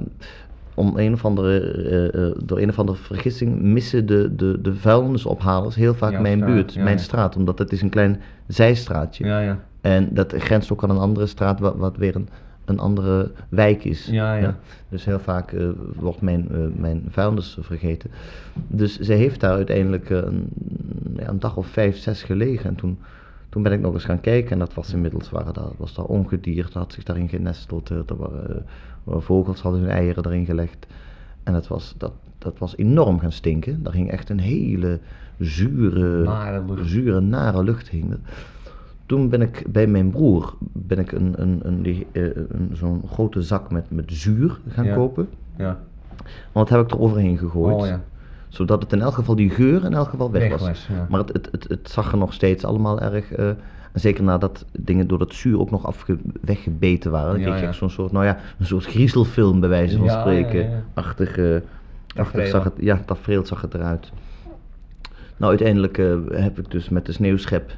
om 0.76 0.98
een 0.98 1.14
of 1.14 1.26
andere, 1.26 1.60
eh, 1.60 2.28
eh, 2.28 2.36
door 2.44 2.60
een 2.60 2.70
of 2.70 2.80
andere 2.80 2.98
vergissing 2.98 3.62
missen 3.62 4.06
de, 4.06 4.36
de, 4.36 4.62
de 4.62 4.76
vuilnisophalers 4.76 5.76
heel 5.76 5.94
vaak 5.94 6.20
mijn 6.20 6.38
straat, 6.38 6.54
buurt, 6.54 6.74
ja, 6.74 6.84
mijn 6.84 6.98
ja. 6.98 7.04
straat, 7.04 7.36
omdat 7.36 7.60
het 7.60 7.72
is 7.72 7.82
een 7.82 7.90
klein 7.90 8.22
zijstraatje. 8.48 9.26
Ja, 9.26 9.40
ja. 9.40 9.60
En 9.82 10.10
dat 10.12 10.34
grenst 10.38 10.72
ook 10.72 10.84
aan 10.84 10.90
een 10.90 10.98
andere 10.98 11.26
straat, 11.26 11.60
wat, 11.60 11.76
wat 11.76 11.98
weer 11.98 12.16
een, 12.16 12.30
een 12.66 12.80
andere 12.80 13.32
wijk 13.50 13.84
is. 13.84 14.06
Ja, 14.06 14.36
ja. 14.36 14.58
Dus 14.90 15.06
heel 15.06 15.20
vaak 15.20 15.52
eh, 15.52 15.68
wordt 15.96 16.22
mijn, 16.22 16.48
mijn 16.78 17.04
vuilnis 17.10 17.58
vergeten. 17.62 18.12
Dus 18.68 19.00
zij 19.00 19.16
heeft 19.16 19.40
daar 19.40 19.54
uiteindelijk 19.54 20.10
een, 20.10 20.48
ja, 21.18 21.28
een 21.28 21.40
dag 21.40 21.58
of 21.58 21.68
vijf, 21.68 21.98
zes 21.98 22.24
gelegen. 22.24 22.70
En 22.70 22.76
toen, 22.76 22.98
toen 23.56 23.63
ben 23.63 23.74
ik 23.74 23.80
nog 23.82 23.94
eens 23.94 24.04
gaan 24.06 24.22
kijken 24.22 24.52
en 24.52 24.60
dat 24.60 24.74
was 24.74 24.94
inmiddels, 24.94 25.30
waren 25.30 25.54
daar, 25.54 25.70
was 25.78 25.94
daar 25.94 26.06
ongedierte, 26.06 26.78
had 26.78 26.94
zich 26.94 27.04
daarin 27.04 27.30
genesteld. 27.30 27.89
eh, 27.91 27.98
Er 27.98 28.15
waren, 28.18 28.65
eh, 29.08 29.15
vogels 29.20 29.62
hadden 29.62 29.82
hun 29.82 29.89
eieren 29.89 30.26
erin 30.26 30.46
gelegd. 30.46 30.88
En 31.44 31.54
dat 31.54 31.68
was, 31.68 31.94
dat, 31.98 32.12
dat 32.38 32.58
was 32.58 32.78
enorm 32.78 33.20
gaan 33.20 33.32
stinken. 33.32 33.84
Daar 33.84 33.94
hing 33.94 34.12
echt 34.12 34.30
een 34.30 34.39
hele 34.39 35.00
zure, 35.39 36.24
Nare 36.24 36.63
lucht. 36.68 36.89
zure, 36.89 37.20
nare 37.20 37.63
lucht 37.63 37.89
hing. 37.89 38.15
Toen 39.06 39.30
ben 39.30 39.41
ik 39.41 39.65
bij 39.72 39.88
mijn 39.88 40.10
broer 40.12 40.54
ben 40.74 41.00
ik 41.00 41.12
een, 41.12 41.34
een, 41.41 41.60
een, 41.63 41.82
die, 41.82 42.08
eh, 42.12 42.24
een, 42.36 42.70
zo'n 42.74 43.02
grote 43.08 43.41
zak 43.41 43.72
met, 43.72 43.86
met 43.91 44.06
zuur 44.08 44.60
gaan 44.68 44.86
Ja. 44.86 44.96
kopen. 44.96 45.28
Ja. 45.58 45.80
Want 46.52 46.68
dat 46.70 46.78
heb 46.78 46.88
ik 46.88 46.91
er 46.91 47.00
overheen 47.00 47.38
gegooid. 47.38 47.76
Oh 47.76 47.86
ja. 47.86 48.02
Zodat 48.56 48.82
het 48.84 48.94
in 48.94 49.02
elk 49.02 49.13
geval 49.13 49.36
die 49.36 49.50
geur 49.50 49.86
in 49.86 49.94
elk 49.94 50.10
geval 50.10 50.32
weg, 50.32 50.50
Weg 50.50 50.60
was. 50.60 50.88
ja. 50.88 51.06
Maar 51.10 51.20
het, 51.20 51.34
het, 51.34 51.48
het, 51.52 51.65
het 51.68 51.89
zag 51.89 52.12
er 52.12 52.18
nog 52.18 52.34
steeds 52.34 52.63
allemaal 52.65 53.00
erg. 53.02 53.32
eh, 53.32 53.48
en 53.48 54.02
zeker 54.02 54.24
nadat 54.24 54.65
dingen 54.80 55.08
door 55.08 55.18
dat 55.20 55.34
zuur 55.34 55.60
ook 55.60 55.72
nog 55.72 55.86
afge, 55.86 56.18
weggebeten 56.41 57.12
waren. 57.12 57.30
Dan 57.32 57.39
Ja, 57.39 57.46
kreeg 57.46 57.56
je 57.58 57.62
ja. 57.62 57.68
echt 57.70 57.78
zo'n 57.78 57.89
soort, 57.89 58.12
nou 58.12 58.26
ja, 58.26 58.38
een 58.60 58.65
soort 58.65 58.86
griezelfilm 58.86 59.60
bij 59.60 59.70
wijze 59.70 59.98
van 59.98 60.10
spreken. 60.10 60.84
Achtig, 60.94 61.38
eh, 61.38 61.54
achtig 61.56 61.63
Tafereel. 62.15 62.48
zag 62.48 62.63
het, 62.63 62.74
ja, 62.78 63.02
tafereel 63.06 63.46
zag 63.46 63.62
het 63.62 63.74
eruit. 63.74 64.12
Nou, 65.38 65.50
uiteindelijk 65.52 65.98
eh, 65.98 66.15
heb 66.32 66.60
ik 66.60 66.72
dus 66.72 66.89
met 66.89 67.06
de 67.06 67.12
sneeuwschep 67.12 67.72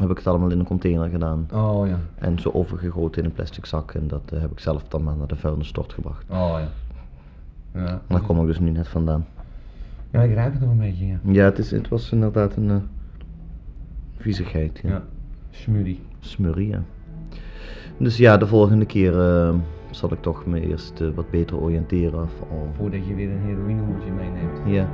heb 0.00 0.10
ik 0.10 0.16
het 0.16 0.26
allemaal 0.26 0.50
in 0.50 0.58
een 0.58 0.64
container 0.66 1.08
gedaan. 1.08 1.48
Oh 1.52 1.86
ja. 1.86 1.98
En 2.18 2.38
zo 2.38 2.50
overgegoten 2.52 3.22
in 3.22 3.28
een 3.28 3.34
plastic 3.34 3.66
zak. 3.66 3.92
En 3.92 4.08
dat 4.08 4.22
heb 4.34 4.50
ik 4.50 4.58
zelf 4.60 4.82
dan 4.88 5.02
maar 5.02 5.16
naar 5.16 5.26
de 5.26 5.36
vuilnisstort 5.36 5.92
gebracht. 5.92 6.24
Oh 6.28 6.36
ja. 6.58 6.68
Ja. 7.80 7.86
En 7.88 8.00
daar 8.08 8.20
kom 8.20 8.40
ik 8.40 8.46
dus 8.46 8.58
nu 8.58 8.70
net 8.70 8.88
vandaan. 8.88 9.26
Ja, 10.10 10.22
ik 10.22 10.34
ruik 10.34 10.52
het 10.52 10.60
nog 10.62 10.70
een 10.70 10.78
beetje, 10.78 11.06
ja. 11.06 11.20
Ja, 11.22 11.44
het, 11.44 11.58
is, 11.58 11.70
het 11.70 11.88
was 11.88 12.12
inderdaad 12.12 12.56
een 12.56 12.70
eh, 12.70 12.76
viezigheid. 14.18 14.80
Ja. 14.82 14.88
Ja. 14.90 15.02
Smurrie. 15.50 16.00
Smurrie, 16.18 16.68
ja. 16.68 16.82
Dus 17.98 18.16
ja, 18.16 18.36
de 18.36 18.46
volgende 18.46 18.84
keer 18.86 19.20
eh, 19.20 19.54
zal 19.90 20.12
ik 20.12 20.20
toch 20.22 20.46
me 20.46 20.60
eerst 20.68 21.00
eh, 21.00 21.08
wat 21.14 21.30
beter 21.30 21.56
oriënteren. 21.60 22.22
Of, 22.22 22.40
al- 22.50 22.72
Voordat 22.76 23.06
je 23.06 23.14
weer 23.14 23.30
een 23.30 23.40
heroïnehoedje 23.40 24.10
meeneemt. 24.10 24.58
Ja. 24.64 24.72
Ja, 24.72 24.88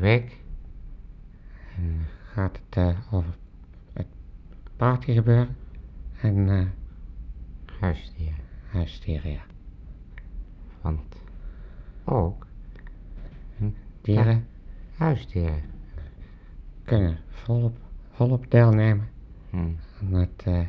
week 0.00 0.36
eh, 1.76 1.84
gaat 2.32 2.60
het 2.66 2.76
eh, 2.76 3.14
over 3.14 3.36
het 3.92 4.06
party 4.76 5.12
gebeuren. 5.12 5.56
En 6.20 6.48
eh 6.48 6.66
huisdieren. 7.80 8.44
Huisdieren, 8.70 9.30
ja. 9.30 9.44
Want 10.80 11.16
ook 12.04 12.46
hm, 13.56 13.70
dieren, 14.00 14.46
huisdieren, 14.96 15.62
kunnen 16.84 17.18
volop, 17.28 17.76
volop 18.10 18.50
deelnemen 18.50 19.08
aan 19.52 19.78
het 20.12 20.42
eh 20.44 20.66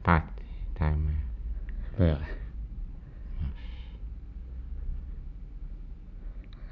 partytime 0.00 1.10
gebeuren. 1.90 2.26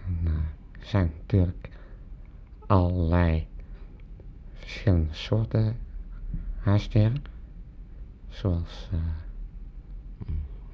En 0.07 0.19
eh, 0.25 0.33
er 0.81 0.87
zijn 0.87 1.13
natuurlijk 1.21 1.69
allerlei 2.67 3.47
verschillende 4.53 5.15
soorten 5.15 5.77
huisdieren. 6.57 7.23
Zoals 8.29 8.89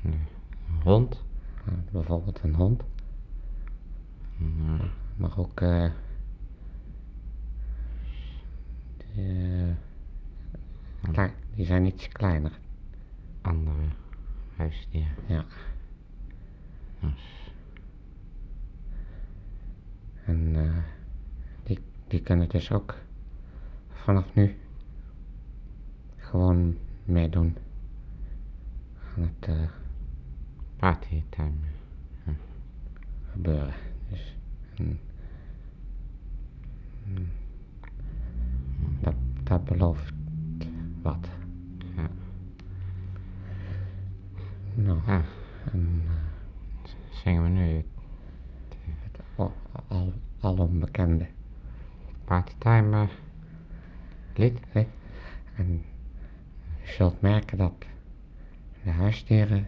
een 0.02 0.20
hond, 0.82 1.22
bijvoorbeeld 1.92 2.42
een 2.42 2.54
hond. 2.54 2.82
Maar 5.16 5.38
ook 5.38 5.60
eh 5.60 5.90
die, 11.54 11.66
zijn 11.66 11.86
iets 11.86 12.08
kleiner. 12.08 12.58
Andere 13.40 13.84
huisdieren. 14.56 15.14
Ja. 15.26 15.44
En 20.24 20.56
eh, 20.56 20.76
die, 22.12 22.20
kunnen 22.20 22.48
dus 22.48 22.72
ook 22.72 22.94
vanaf 23.88 24.34
nu 24.34 24.56
gewoon 26.16 26.76
meedoen 27.04 27.56
aan 29.16 29.22
het 29.22 29.48
eh 29.48 29.68
partytime 30.76 31.52
eh, 32.24 32.32
gebeuren. 33.32 33.74
Dus 34.08 34.36
mm, 34.76 34.98
mm, 37.04 37.28
dat, 39.00 39.14
dat 39.42 39.64
belooft 39.64 40.12
wat. 41.02 41.28
Ja. 41.96 42.08
Nou, 44.74 45.00
en, 45.72 46.02
eh, 46.06 46.90
zingen 47.10 47.42
we 47.42 47.48
nu? 47.48 47.84
Het 48.84 49.20
al, 49.36 49.52
al, 49.88 50.12
al 50.40 50.56
onbekende 50.56 51.26
Partytime 52.58 53.02
eh, 53.02 53.08
lid? 54.34 54.58
lid. 54.72 54.86
En 55.56 55.84
je 56.84 56.92
zult 56.92 57.20
merken 57.20 57.58
dat 57.58 57.72
de 58.84 58.90
huisdieren 58.90 59.66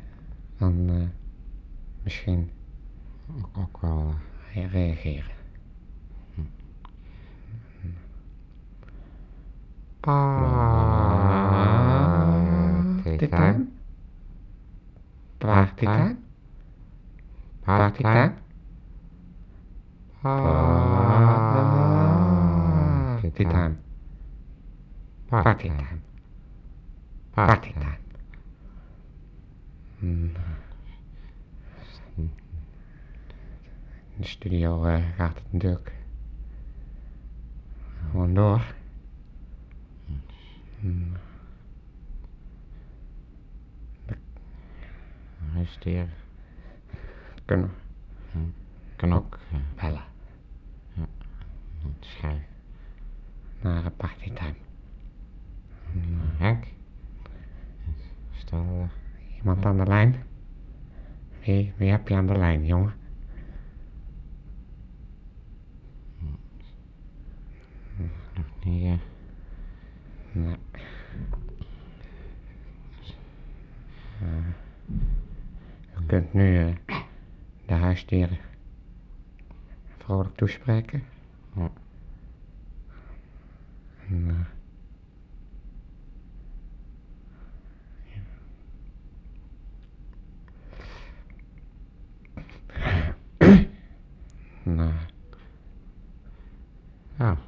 dan 0.58 0.88
eh, 0.88 1.08
misschien 2.02 2.50
Ook, 3.38 3.48
ook 3.58 3.80
wel. 3.80 4.14
eh, 4.54 4.72
reageren. 4.72 5.32
Partytime. 15.38 16.16
Partytime. 17.64 18.32
Hmm. 29.98 30.32
In 32.14 32.30
de 34.16 34.26
studio 34.26 34.84
eh, 34.84 35.02
gaat 35.16 35.34
het 35.34 35.52
natuurlijk 35.52 35.92
gewoon 38.10 38.34
door. 38.34 38.74
Hmm. 40.80 41.12
Kunnen 47.44 47.70
Kan 48.96 49.12
ook 49.12 49.38
eh, 49.52 49.82
bellen. 49.82 50.04
Schrijven. 52.00 52.53
Naar 53.64 53.84
een 53.84 53.96
partytime. 53.96 54.54
Henk? 56.38 56.64
Stel, 58.32 58.60
eh, 58.60 59.36
Iemand 59.36 59.64
aan 59.64 59.76
de 59.76 59.86
lijn? 59.86 60.22
Wie, 61.44 61.72
wie 61.76 61.90
heb 61.90 62.08
je 62.08 62.14
aan 62.14 62.26
de 62.26 62.36
lijn, 62.38 62.66
jongen? 62.66 62.94
nog 68.34 68.64
niet. 68.64 68.84
eh, 68.84 68.98
Nee. 70.32 70.56
Eh, 74.20 74.46
u 76.02 76.06
kunt 76.06 76.32
nu 76.32 76.58
eh, 76.58 76.74
de 77.66 77.74
huisdieren 77.74 78.38
vrolijk 79.98 80.36
toespreken. 80.36 81.02
Ja. 81.56 81.70
En, 84.14 84.46
eh, 94.68 94.80
eh, 94.80 94.94
Ja. 97.18 97.38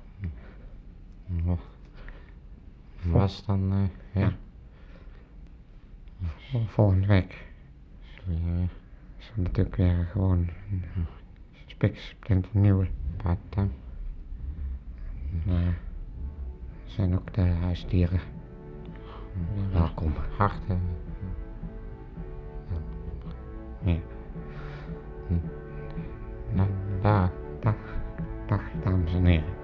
Was 3.02 3.44
dan, 3.46 3.72
eh, 3.72 4.22
ja. 4.22 4.32
vol- 6.50 6.66
volgende 6.66 7.06
week 7.06 7.44
er 9.36 9.42
natuurlijk 9.42 9.76
weer 9.76 10.08
gewoon 10.12 10.48
een 10.70 10.84
spiksplinter 11.66 12.50
nieuwe. 12.52 12.88
partytime? 13.16 13.68
zijn 16.96 17.14
ook 17.14 17.34
de 17.34 17.40
huisdieren. 17.40 18.20
Ja, 19.72 19.78
welkom. 19.78 20.12
Harten. 20.36 20.80
Ja. 23.82 23.92
ja. 23.92 23.98
Nou, 26.52 26.68
dames 28.84 29.14
en 29.14 29.24
heren. 29.24 29.54